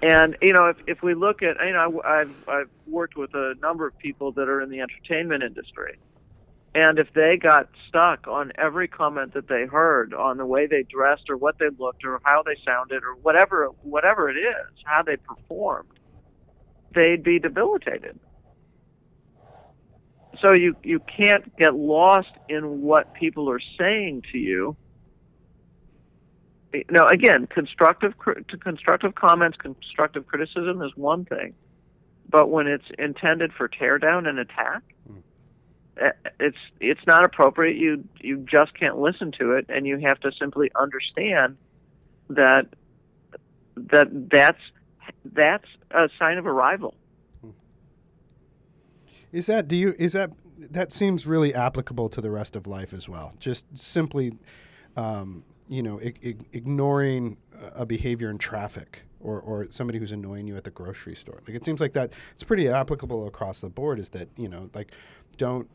[0.00, 3.54] And you know, if if we look at, you know, I've I've worked with a
[3.60, 5.98] number of people that are in the entertainment industry,
[6.74, 10.84] and if they got stuck on every comment that they heard on the way they
[10.84, 15.02] dressed or what they looked or how they sounded or whatever whatever it is, how
[15.02, 15.88] they performed,
[16.94, 18.20] they'd be debilitated.
[20.40, 24.76] So you you can't get lost in what people are saying to you.
[26.90, 28.12] Now, again, constructive
[28.48, 31.54] to constructive comments, constructive criticism is one thing,
[32.28, 34.82] but when it's intended for tear down and attack,
[36.00, 37.76] eh, it's it's not appropriate.
[37.76, 41.56] You you just can't listen to it, and you have to simply understand
[42.28, 42.66] that
[43.76, 44.60] that that's
[45.24, 46.94] that's a sign of arrival.
[49.32, 52.92] Is that do you is that that seems really applicable to the rest of life
[52.92, 53.34] as well?
[53.38, 54.32] Just simply,
[54.96, 57.36] um, you know, ig- ig- ignoring
[57.74, 61.40] a behavior in traffic or or somebody who's annoying you at the grocery store.
[61.46, 63.98] Like it seems like that it's pretty applicable across the board.
[63.98, 64.92] Is that you know like
[65.36, 65.68] don't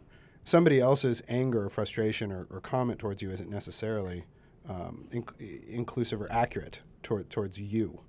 [0.44, 4.26] somebody else's anger or frustration or, or comment towards you isn't necessarily
[4.68, 8.02] um, inc- inclusive or accurate toward, towards you,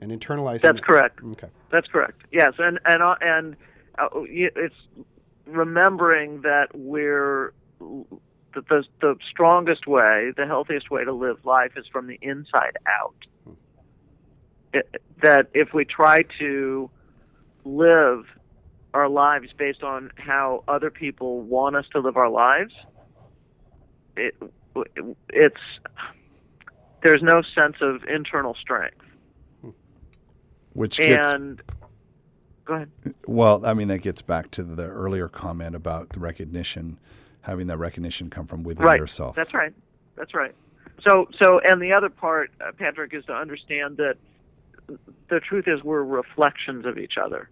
[0.00, 0.62] and internalizing.
[0.62, 1.20] That's that- correct.
[1.22, 1.48] Okay.
[1.70, 2.22] That's correct.
[2.32, 3.56] Yes, and and uh, and
[3.98, 4.74] Uh, it's
[5.46, 11.86] remembering that we're that the the strongest way, the healthiest way to live life is
[11.86, 13.14] from the inside out.
[14.72, 16.90] It, that if we try to
[17.64, 18.24] live
[18.92, 22.72] our lives based on how other people want us to live our lives,
[24.16, 24.34] it
[25.28, 25.60] it's
[27.02, 28.96] there's no sense of internal strength.
[30.72, 31.62] which gets And
[32.66, 32.90] go ahead.
[33.26, 36.98] Well, I mean, that gets back to the earlier comment about the recognition,
[37.42, 39.00] having that recognition come from within right.
[39.00, 39.34] yourself.
[39.34, 39.72] That's right.
[40.16, 40.54] That's right.
[41.02, 44.16] So, so, and the other part, uh, Patrick, is to understand that
[45.28, 47.48] the truth is we're reflections of each other.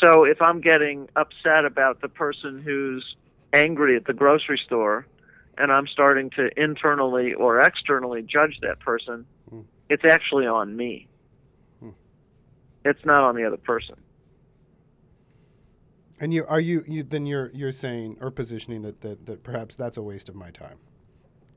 [0.00, 3.16] So, if I'm getting upset about the person who's
[3.52, 5.06] angry at the grocery store,
[5.56, 9.26] and I'm starting to internally or externally judge that person,
[9.88, 11.08] it's actually on me.
[12.88, 13.96] It's not on the other person.
[16.20, 19.76] And you are you, you then you're you're saying or positioning that, that that perhaps
[19.76, 20.78] that's a waste of my time.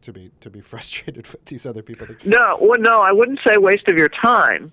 [0.01, 2.07] to be to be frustrated with these other people.
[2.25, 4.71] No, well, no, I wouldn't say waste of your time.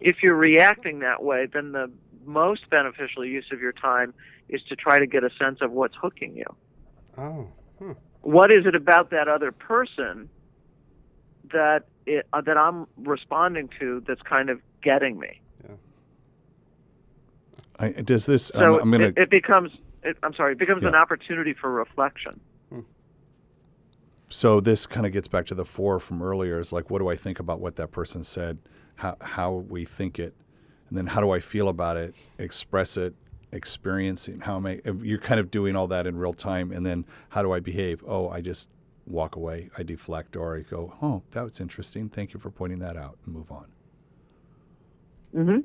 [0.00, 1.90] If you're reacting that way, then the
[2.24, 4.14] most beneficial use of your time
[4.48, 6.46] is to try to get a sense of what's hooking you.
[7.16, 7.48] Oh.
[7.78, 7.92] Hmm.
[8.22, 10.28] What is it about that other person
[11.52, 15.40] that it, uh, that I'm responding to that's kind of getting me?
[17.80, 17.86] Yeah.
[17.98, 18.50] I, does this?
[18.54, 19.06] So I'm, I'm gonna.
[19.08, 19.70] it, it becomes.
[20.02, 20.52] It, I'm sorry.
[20.52, 20.90] It becomes Yeah.
[20.90, 22.40] an opportunity for reflection.
[24.30, 26.60] So this kind of gets back to the four from earlier.
[26.60, 28.58] Is like, what do I think about what that person said?
[28.96, 30.34] How how we think it,
[30.88, 32.14] and then how do I feel about it?
[32.38, 33.14] Express it,
[33.52, 34.80] experiencing how am I?
[35.02, 38.04] You're kind of doing all that in real time, and then how do I behave?
[38.06, 38.68] Oh, I just
[39.06, 39.70] walk away.
[39.78, 42.10] I deflect, or I go, oh, that was interesting.
[42.10, 43.66] Thank you for pointing that out, and move on.
[45.32, 45.58] hmm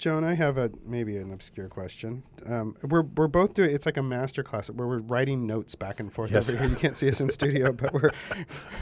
[0.00, 2.22] Joan, I have a maybe an obscure question.
[2.46, 6.00] Um, we're we're both doing it's like a master class where we're writing notes back
[6.00, 6.48] and forth Yes.
[6.48, 6.68] over here.
[6.70, 8.10] You can't see us in studio, but we're,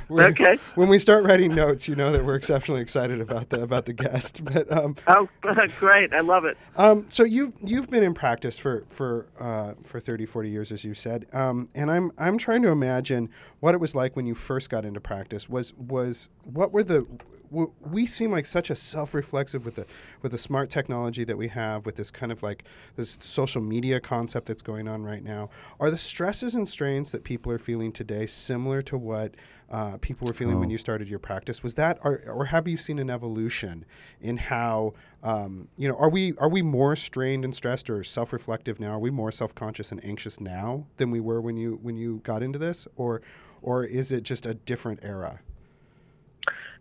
[0.08, 0.58] we're Okay.
[0.76, 3.92] When we start writing notes, you know that we're exceptionally excited about the about the
[3.94, 4.42] guest.
[4.48, 5.26] But um, Oh,
[5.80, 6.14] great!
[6.14, 6.56] I love it.
[6.76, 10.84] um, so you've you've been in practice for for uh, for 30, 40 years, as
[10.84, 13.28] you said, um, and I'm I'm trying to imagine
[13.58, 15.48] what it was like when you first got into practice.
[15.48, 17.18] Was was what were the w-
[17.50, 19.86] we seem like such a self-reflexive with the
[20.22, 22.64] with the smart technology that we have with this kind of like
[22.96, 25.50] this social media concept that's going on right now.
[25.80, 29.34] Are the stresses and strains that people are feeling today similar to what
[29.70, 30.72] uh, people were feeling when Oh.
[30.72, 31.62] you started your practice?
[31.62, 33.84] Was that, or, or have you seen an evolution
[34.20, 35.96] in how um, you know?
[35.96, 38.92] Are we are we more strained and stressed or self-reflective now?
[38.92, 42.42] Are we more self-conscious and anxious now than we were when you when you got
[42.42, 43.20] into this, or
[43.62, 45.40] or is it just a different era?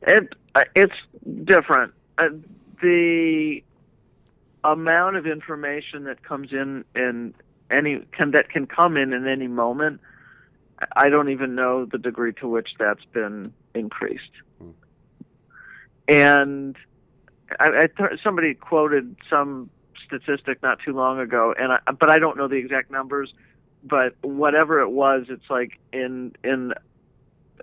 [0.01, 0.95] It uh, it's
[1.43, 1.93] different.
[2.17, 2.29] Uh,
[2.81, 3.61] the
[4.63, 7.33] amount of information that comes in in
[7.71, 10.01] any can that can come in in any moment.
[10.95, 14.31] I don't even know the degree to which that's been increased.
[14.59, 14.69] Hmm.
[16.07, 16.75] And
[17.59, 19.69] I, I th- somebody quoted some
[20.05, 23.33] statistic not too long ago, and I, but I don't know the exact numbers.
[23.83, 26.73] But whatever it was, it's like in in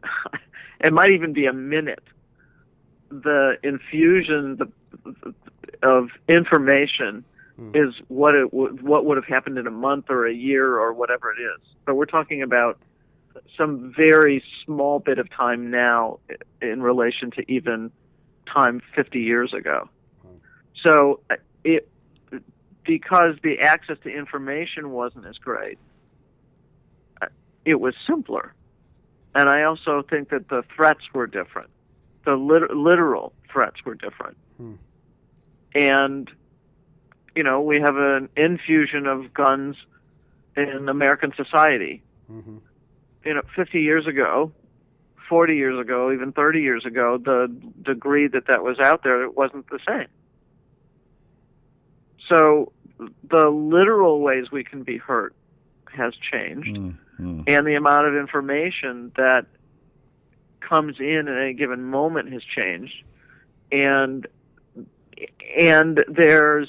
[0.81, 2.03] it might even be a minute
[3.23, 5.35] the infusion the,
[5.83, 7.25] of information
[7.57, 7.71] Hmm.
[7.73, 10.93] is what it would what would have happened in a month or a year or
[10.93, 11.61] whatever it is.
[11.85, 12.79] But we're talking about
[13.57, 16.19] some very small bit of time now
[16.61, 17.93] in relation to even
[18.53, 19.89] time 50 years ago.
[20.83, 21.89] So uh, it
[22.85, 25.79] because the access to information wasn't as great,
[27.23, 27.27] uh,
[27.65, 28.53] it was simpler.
[29.37, 31.71] And I also think that the threats were different.
[32.25, 34.37] The lit- literal threats were different.
[34.57, 34.75] Hmm.
[35.75, 36.31] And,
[37.35, 39.77] you know, we have an infusion of guns
[40.57, 42.03] in American society.
[42.29, 42.59] hmm
[43.25, 44.53] You know, 50 years ago,
[45.29, 47.49] 40 years ago, even 30 years ago, the
[47.83, 50.09] degree that that was out there it wasn't the same.
[52.29, 52.73] So
[53.29, 55.35] the literal ways we can be hurt
[55.93, 57.45] has changed Mm, mm.
[57.47, 59.47] and the amount of information that
[60.69, 63.05] comes in at any given moment has changed
[63.71, 64.27] and
[65.59, 66.69] and there's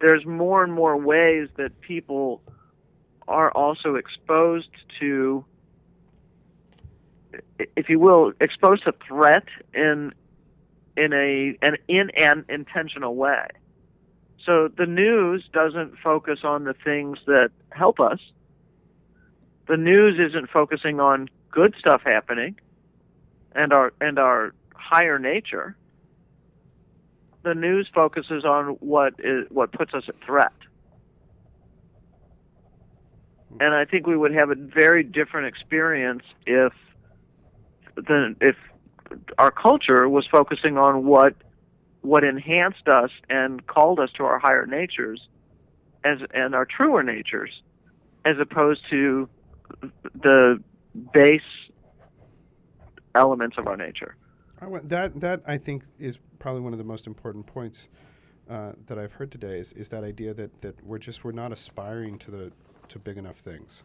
[0.00, 2.42] there's more and more ways that people
[3.26, 5.44] are also exposed to
[7.76, 10.12] if you will exposed to threat in
[10.96, 13.46] in a an in an intentional way
[14.48, 18.18] so the news doesn't focus on the things that help us.
[19.66, 22.54] The news isn't focusing on good stuff happening
[23.50, 25.76] and our and our higher nature.
[27.42, 30.52] The news focuses on what is what puts us at threat.
[33.50, 33.62] Hmm.
[33.62, 36.72] And I think we would have a very different experience if
[37.96, 38.54] the if
[39.36, 41.34] our culture was focusing on what
[42.02, 45.26] what enhanced us and called us to our higher natures
[46.04, 47.50] as and our truer natures
[48.24, 49.28] as opposed to
[50.14, 50.62] the
[51.12, 51.40] base
[53.14, 54.16] elements of our nature.
[54.60, 57.88] I want, that that I think is probably one of the most important points
[58.50, 61.52] uh, that I've heard today is, is that idea that, that we're just we're not
[61.52, 62.52] aspiring to the
[62.88, 63.84] to big enough things,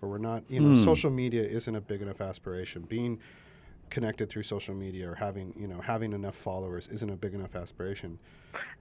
[0.00, 0.84] or we're not you know Hmm.
[0.84, 2.82] social media isn't a big enough aspiration.
[2.82, 3.18] Being
[3.90, 7.54] connected through social media or having you know having enough followers isn't a big enough
[7.54, 8.18] aspiration.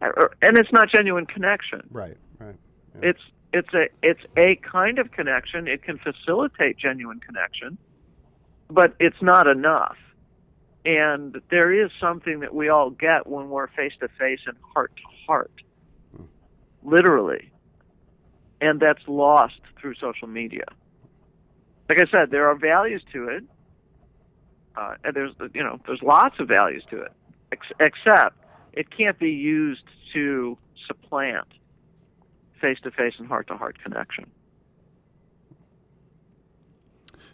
[0.01, 1.81] And it's not genuine connection.
[1.91, 2.55] Right, right.
[3.01, 3.19] It's
[3.53, 5.67] it's a it's a kind of connection.
[5.67, 7.77] It can facilitate genuine connection,
[8.69, 9.97] but it's not enough.
[10.85, 14.95] And there is something that we all get when we're face to face and heart
[14.95, 15.51] to heart,
[16.83, 17.51] literally,
[18.61, 20.65] and that's lost through social media.
[21.89, 23.43] like I said, there are values to it.
[24.75, 27.11] Uh, and there's you know there's lots of values to it,
[27.51, 28.37] ex- except
[28.73, 29.83] it can't be used
[30.13, 31.47] to supplant
[32.59, 34.29] face-to-face and heart-to-heart connection.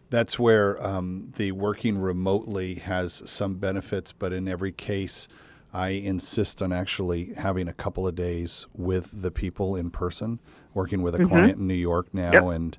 [0.10, 5.28] That's where um, the working remotely has some benefits, but in every case,
[5.74, 10.40] I insist on actually having a couple of days with the people in person,
[10.74, 11.28] working with a Mhm.
[11.28, 12.44] client in New York now, Yep.
[12.56, 12.78] and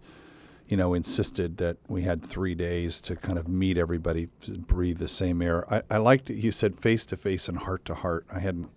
[0.69, 4.29] you know, insisted that we had three days to kind of meet everybody,
[4.67, 5.65] breathe the same air.
[5.73, 6.39] I, I liked it.
[6.39, 8.27] You said face to face and heart to heart.
[8.33, 8.69] I hadn't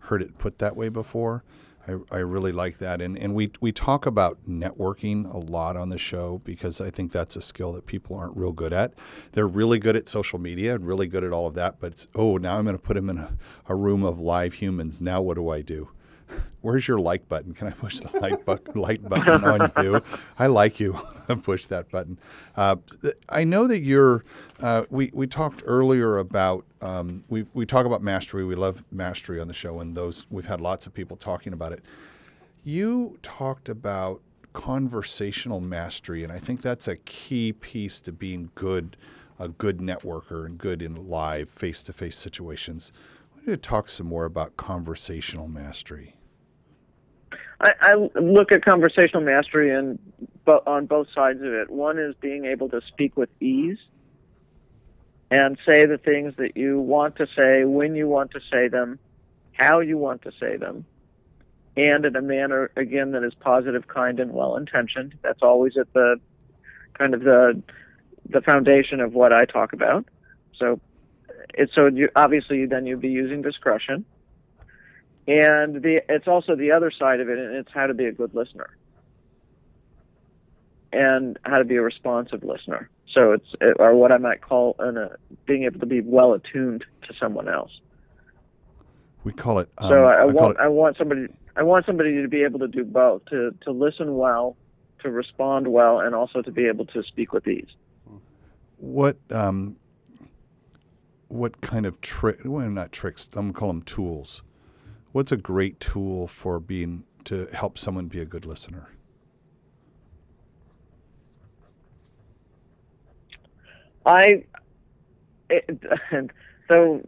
[0.00, 1.44] heard it put that way before.
[1.86, 3.00] I, I really like that.
[3.00, 7.12] And, and we, we talk about networking a lot on the show because I think
[7.12, 8.94] that's a skill that people aren't real good at.
[9.32, 11.80] They're really good at social media and really good at all of that.
[11.80, 13.36] But it's, oh, now I'm going to put them in a,
[13.68, 15.00] a room of live humans.
[15.00, 15.90] Now what do I do?
[16.66, 17.54] Where's your like button?
[17.54, 20.02] Can I push the like, bu- like button on you?
[20.36, 20.98] I like you.
[21.44, 22.18] push that button.
[22.56, 22.74] Uh,
[23.28, 24.24] I know that you're.
[24.58, 28.44] Uh, we we talked earlier about um, we we talk about mastery.
[28.44, 31.70] We love mastery on the show, and those we've had lots of people talking about
[31.70, 31.84] it.
[32.64, 34.20] You talked about
[34.52, 38.96] conversational mastery, and I think that's a key piece to being good,
[39.38, 42.90] a good networker, and good in live face to face situations.
[42.96, 46.15] I want you to talk some more about conversational mastery.
[47.60, 49.98] I, I look at conversational mastery and
[50.66, 51.70] on both sides of it.
[51.70, 53.78] One is being able to speak with ease
[55.30, 58.98] and say the things that you want to say when you want to say them,
[59.52, 60.84] how you want to say them,
[61.76, 65.14] and in a manner again that is positive, kind, and well intentioned.
[65.22, 66.20] That's always at the
[66.94, 67.60] kind of the
[68.28, 70.06] the foundation of what I talk about.
[70.58, 70.80] So,
[71.74, 74.04] so you, obviously then you'd be using discretion
[75.26, 78.12] and the it's also the other side of it and it's how to be a
[78.12, 78.70] good listener
[80.92, 83.46] and how to be a responsive listener so it's
[83.78, 85.08] or what i might call an, uh,
[85.46, 87.72] being able to be well attuned to someone else
[89.24, 89.68] We call it.
[89.78, 92.60] Um, so I, I, want it- I want somebody I want somebody to be able
[92.60, 94.56] to do both to to listen well,
[95.02, 97.72] to respond well, and also to be able to speak with ease.
[98.76, 99.76] what um,
[101.28, 102.40] what kind of trick?
[102.44, 103.28] Well, not tricks.
[103.32, 104.42] I'm gonna call them tools.
[105.12, 108.90] What's a great tool for being to help someone be a good listener?
[114.04, 114.44] I
[115.50, 115.82] it,
[116.68, 117.00] so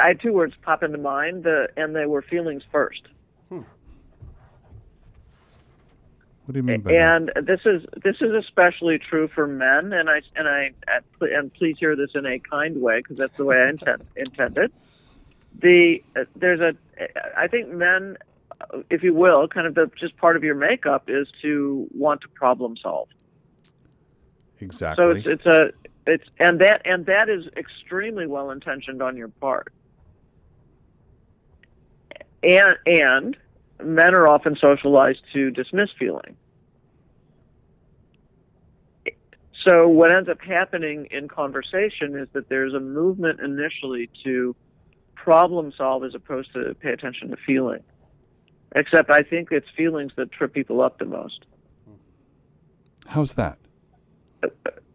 [0.00, 3.02] I had two words pop into mind, the, and they were feelings first.
[3.48, 3.60] Hmm.
[6.44, 6.98] What do you mean by that?
[7.36, 10.72] and this is this is especially true for men and i and i
[11.20, 14.72] and please hear this in a kind way because that's the way i intend intended
[15.58, 16.02] the
[16.36, 16.74] there's a
[17.36, 18.16] i think men
[18.88, 22.28] if you will kind of the just part of your makeup is to want to
[22.28, 23.08] problem solve
[24.60, 25.02] Exactly.
[25.02, 25.70] so it's it's a
[26.06, 29.72] it's and that and that is extremely well intentioned on your part
[32.42, 33.36] and and
[33.82, 36.36] men are often socialized to dismiss feeling.
[39.66, 44.56] So what ends up happening in conversation is that there's a movement initially to
[45.22, 47.82] problem solve as opposed to pay attention to feeling.
[48.74, 51.44] Except I think it's feelings that trip people up the most.
[53.06, 53.58] How's that?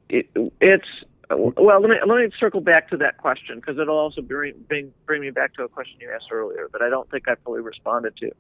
[0.10, 0.30] It,
[0.62, 0.88] it's
[1.30, 1.82] well.
[1.82, 5.22] Let me let me circle back to that question because it'll also bring, bring bring
[5.22, 8.14] me back to a question you asked earlier that I don't think I fully responded
[8.18, 8.32] to.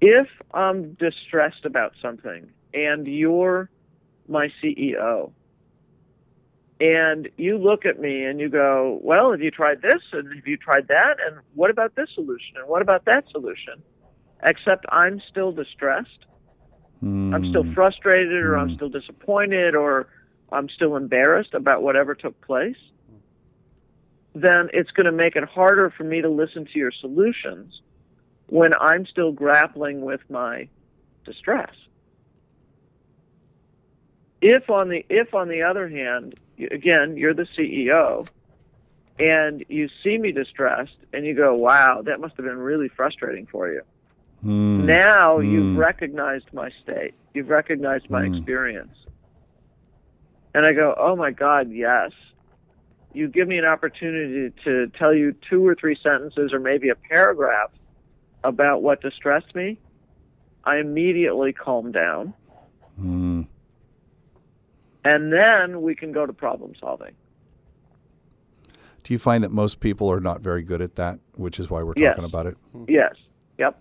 [0.00, 3.68] If I'm distressed about something and you're
[4.28, 5.32] my CEO
[6.84, 10.02] and you look at me and you go, Well, have you tried this?
[10.12, 11.16] And have you tried that?
[11.26, 12.56] And what about this solution?
[12.58, 13.84] And what about that solution?
[14.42, 16.26] Except I'm still distressed.
[17.32, 18.76] I'm still Mm, frustrated or I'm Mm.
[18.76, 20.08] still disappointed or
[20.52, 22.76] I'm still embarrassed about whatever took place.
[24.34, 27.74] Then it's going to make it harder for me to listen to your solutions
[28.48, 30.68] when I'm still grappling with my
[31.24, 31.74] distress.
[34.46, 36.34] If on the if on the other hand,
[36.70, 38.28] again, you're the CEO
[39.18, 43.46] and you see me distressed and you go, "Wow, that must have been really frustrating
[43.46, 43.80] for you."
[44.44, 45.78] mm, Now you've Mm.
[45.78, 47.14] recognized my state.
[47.32, 48.36] You've recognized my Mm.
[48.36, 48.94] experience.
[50.52, 52.12] And I go, "Oh my god, yes."
[53.14, 56.96] You give me an opportunity to tell you two or three sentences or maybe a
[56.96, 57.70] paragraph
[58.42, 59.78] about what distressed me.
[60.64, 62.34] I immediately calm down.
[63.00, 63.46] mm.
[65.04, 67.12] And then we can go to problem solving.
[69.02, 71.82] Do you find that most people are not very good at that, which is why
[71.82, 72.16] we're Yes.
[72.16, 72.56] talking about it?
[72.88, 73.14] Yes.
[73.58, 73.78] Yep.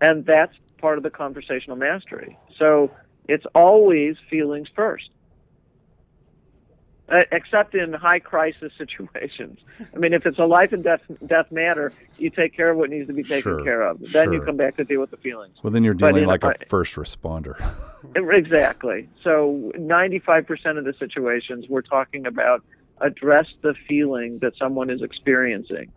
[0.00, 2.38] And that's part of the conversational mastery.
[2.58, 2.90] So
[3.28, 5.10] It's always feelings first.
[7.08, 9.60] Uh, except in high crisis situations.
[9.94, 12.90] I mean, if it's a life and death death matter, you take care of what
[12.90, 14.00] needs to be taken Sure, care of.
[14.10, 15.54] Then you come back to deal with the feelings.
[15.62, 17.54] Well, then you're dealing in like a a- first responder.
[18.14, 19.08] Exactly.
[19.24, 22.62] So 95% of the situations we're talking about
[23.00, 25.90] address the feeling that someone is experiencing.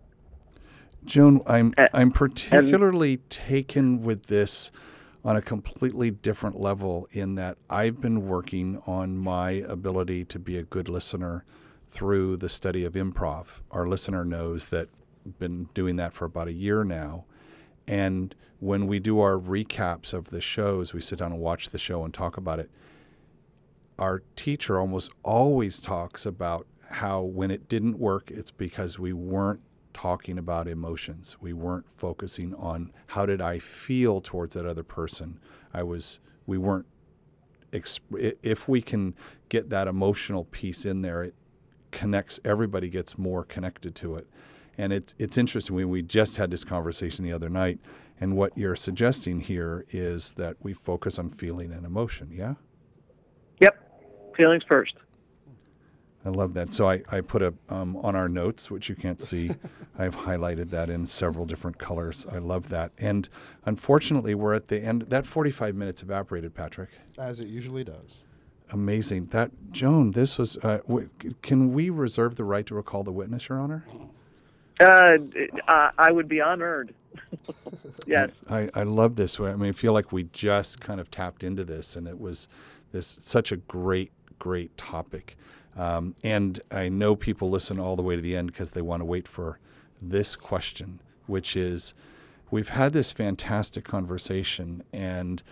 [1.06, 4.72] Joan, I'm A- I'm particularly taken with this
[5.24, 10.58] on a completely different level in that I've been working on my ability to be
[10.58, 11.44] a good listener
[11.90, 13.62] through the study of improv.
[13.72, 14.88] Our listener knows that
[15.26, 17.26] I've been doing that for about a year now.
[17.88, 21.80] And when we do our recaps of the shows, we sit down and watch the
[21.80, 22.70] show and talk about it.
[23.98, 29.62] Our teacher almost always talks about how when it didn't work, it's because we weren't
[30.00, 31.36] talking about emotions.
[31.42, 35.40] We weren't focusing on how did I feel towards that other person.
[35.74, 36.86] I was we weren't
[37.74, 39.14] exp- if we can
[39.50, 41.36] get that emotional piece in there, it
[41.92, 44.28] connects everybody gets more connected to it.
[44.78, 45.76] And it's it's interesting.
[45.76, 47.80] We we just had this conversation the other night,
[48.22, 52.30] and what you're suggesting here is that we focus on feeling and emotion.
[52.32, 52.54] Yeah,
[53.60, 53.76] Yep.
[54.38, 54.94] Feelings first.
[56.26, 56.74] I love that.
[56.74, 59.52] So I I put a um, on our notes, which you can't see.
[59.98, 62.26] I've highlighted that in several different colors.
[62.32, 62.92] I love that.
[62.98, 63.28] And
[63.66, 65.04] unfortunately, we're at the end.
[65.04, 66.90] That 45 minutes evaporated, Patrick.
[67.18, 68.24] as it usually does.
[68.72, 69.28] Amazing.
[69.28, 70.58] That Joan, this was.
[70.58, 71.10] Uh, w-
[71.42, 73.84] can we reserve the right to recall the witness, Your Honor?
[74.80, 75.18] Uh,
[75.68, 76.94] I I would be honored.
[78.08, 78.30] yes.
[78.50, 79.40] I, I love this.
[79.40, 82.48] I mean, I feel like we just kind of tapped into this, and it was
[82.92, 85.38] this such a great, great topic.
[85.78, 89.02] Um, and I know people listen all the way to the end because they want
[89.02, 89.60] to wait for
[90.02, 91.94] this question, which is,
[92.52, 95.44] we've had this fantastic conversation, and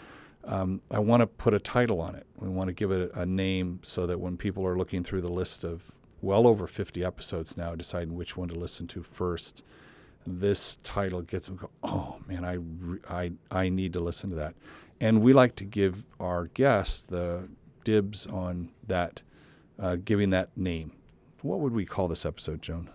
[0.44, 2.26] um, I want to put a title on it.
[2.40, 5.30] We want to give it a, name so that when people are looking through the
[5.30, 9.64] list of well over 50 episodes now, deciding which one to listen to first,
[10.26, 12.58] this title gets them go, oh man, I,
[13.14, 14.56] I, I need to listen to that.
[15.00, 17.50] And we like to give our guests the
[17.88, 19.22] dibs on that,
[19.80, 20.92] uh, giving that name.
[21.42, 22.90] What would we call this episode, Joan?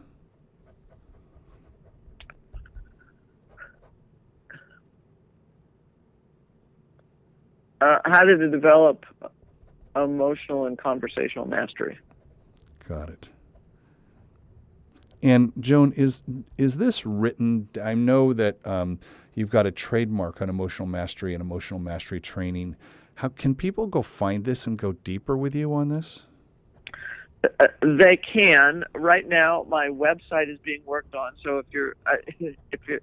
[7.80, 9.06] Uh, how did it develop
[9.96, 11.98] emotional and conversational mastery?
[12.86, 13.30] Got it.
[15.22, 16.22] And Joan, is
[16.58, 17.70] is this written?
[17.82, 18.98] I know that um,
[19.34, 22.76] you've got a trademark on emotional mastery and emotional mastery training.
[23.16, 26.26] How can people go find this and go deeper with you on this?
[27.60, 28.84] Uh, they can.
[28.94, 31.32] Right now, my website is being worked on.
[31.42, 32.16] So if you're, uh,
[32.72, 33.00] if you're,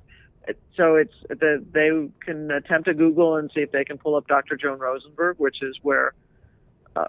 [0.76, 1.90] so it's the they
[2.26, 4.56] can attempt to Google and see if they can pull up Dr.
[4.56, 6.14] Joan Rosenberg, which is where
[6.96, 7.06] uh,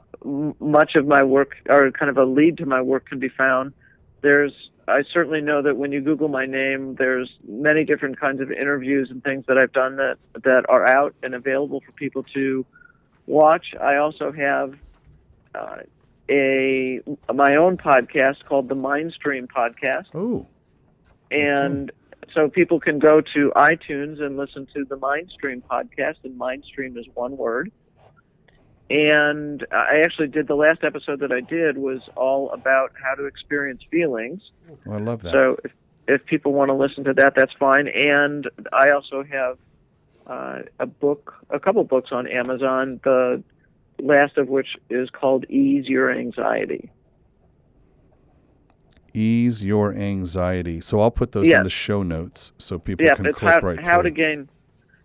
[0.59, 3.73] much of my work, or kind of a lead to my work, can be found.
[4.21, 4.53] There's,
[4.89, 9.11] I certainly know that when you Google my name, there's many different kinds of interviews
[9.11, 12.67] and things that I've done that that are out and available for people to
[13.27, 13.75] watch.
[13.81, 14.75] I also have.
[15.55, 15.79] Uh,
[16.31, 17.01] a
[17.35, 20.47] my own podcast called the Mindstream Podcast, Oh,
[21.31, 21.91] and
[22.33, 27.07] so people can go to iTunes and listen to the Mindstream Podcast, and Mindstream is
[27.15, 27.73] one word.
[28.89, 33.27] And I actually did the last episode that I did was all about how to
[33.27, 34.41] experience feelings.
[34.85, 35.33] well, I love that.
[35.33, 35.73] So if,
[36.09, 37.87] if people want to listen to that, that's fine.
[37.89, 39.59] And I also have
[40.31, 43.01] uh, a book, a couple books on Amazon.
[43.05, 43.43] The
[44.01, 46.91] last of which is called Ease Your Anxiety.
[49.13, 50.81] Ease your anxiety.
[50.81, 53.61] So I'll put those in the show notes so people Yeah, can it's click how,
[53.61, 54.49] right how to gain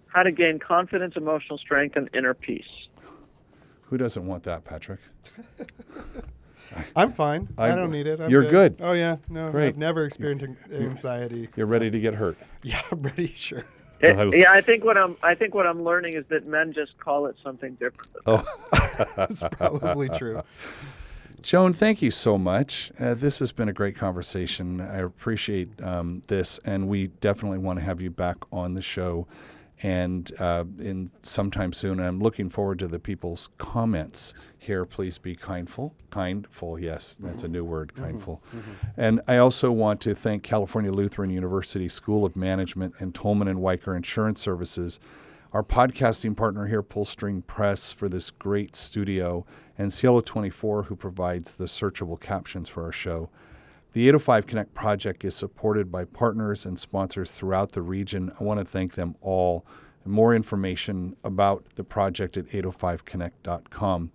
[0.07, 2.63] how to gain confidence, emotional strength, and inner peace.
[3.85, 4.99] Who doesn't want that, Patrick?
[6.95, 7.47] I'm fine.
[7.57, 8.21] I, I'm- don't need it.
[8.21, 8.77] I'm you're good.
[8.79, 9.69] Oh yeah, no, Great.
[9.69, 11.49] I've never experienced anxiety.
[11.55, 12.37] You're ready to get hurt.
[12.61, 13.27] Yeah, I'm ready.
[13.35, 13.63] Sure.
[14.05, 16.97] It- yeah, I think what I'm I think what I'm learning is that men just
[16.99, 18.11] call it something different.
[18.25, 18.45] Oh,
[19.15, 20.41] That's probably true.
[21.41, 22.91] Joan, thank you so much.
[22.99, 24.81] Uh, this has been a great conversation.
[24.81, 29.27] I appreciate um, this, and we definitely want to have you back on the show,
[29.83, 31.99] and uh, in sometime soon.
[31.99, 34.33] And I'm looking forward to the people's comments
[34.65, 34.85] here.
[34.85, 36.79] Please be kindful, kindful.
[36.79, 37.53] Yes, that's a mm-hmm.
[37.53, 38.03] new word, mm-hmm.
[38.03, 38.43] kindful.
[38.55, 38.71] Mm-hmm.
[38.97, 43.61] And I also want to thank California Lutheran University School of Management and Tolman and
[43.61, 44.99] Wiker Insurance Services
[45.55, 49.45] our podcasting partner here, Pullstring Press, for this great studio,
[49.77, 53.29] and Cielo 24, who provides the searchable captions for our show.
[53.93, 58.33] The 805 Connect project is supported by partners and sponsors throughout the region.
[58.37, 59.65] I want to thank them all
[60.03, 64.11] more information about the project at 805connect.com.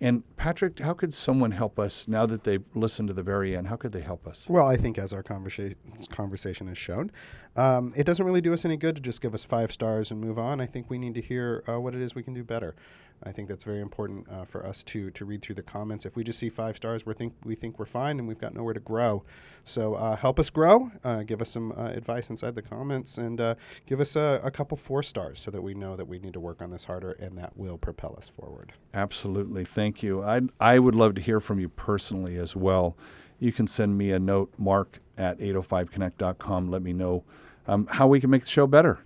[0.00, 3.68] And Patrick, how could someone help us now that they've listened to the very end?
[3.68, 4.46] How could they help us?
[4.48, 5.76] Well, I think as our conversation
[6.10, 7.10] conversation has shown,
[7.56, 10.20] um, it doesn't really do us any good to just give us five stars and
[10.20, 10.60] move on.
[10.60, 12.74] I think we need to hear uh, what it is we can do better.
[13.22, 16.04] I think that's very important uh, for us to to read through the comments.
[16.04, 18.54] If we just see five stars, we think we think we're fine and we've got
[18.54, 19.24] nowhere to grow.
[19.64, 20.90] So uh, help us grow.
[21.02, 23.54] Uh, give us some uh, advice inside the comments and uh,
[23.86, 26.40] give us a, a couple four stars so that we know that we need to
[26.40, 28.72] work on this harder and that will propel us forward.
[28.92, 30.22] Absolutely, thank you.
[30.22, 32.96] I I would love to hear from you personally as well.
[33.38, 36.70] You can send me a note, Mark at 805connect.com.
[36.70, 37.24] Let me know
[37.68, 39.00] um, how we can make the show better.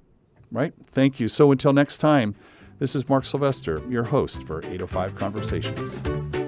[0.53, 0.73] Right?
[0.87, 1.29] Thank you.
[1.29, 2.35] So until next time.
[2.81, 6.40] This is Mark Sylvester, your host for 805 Conversations.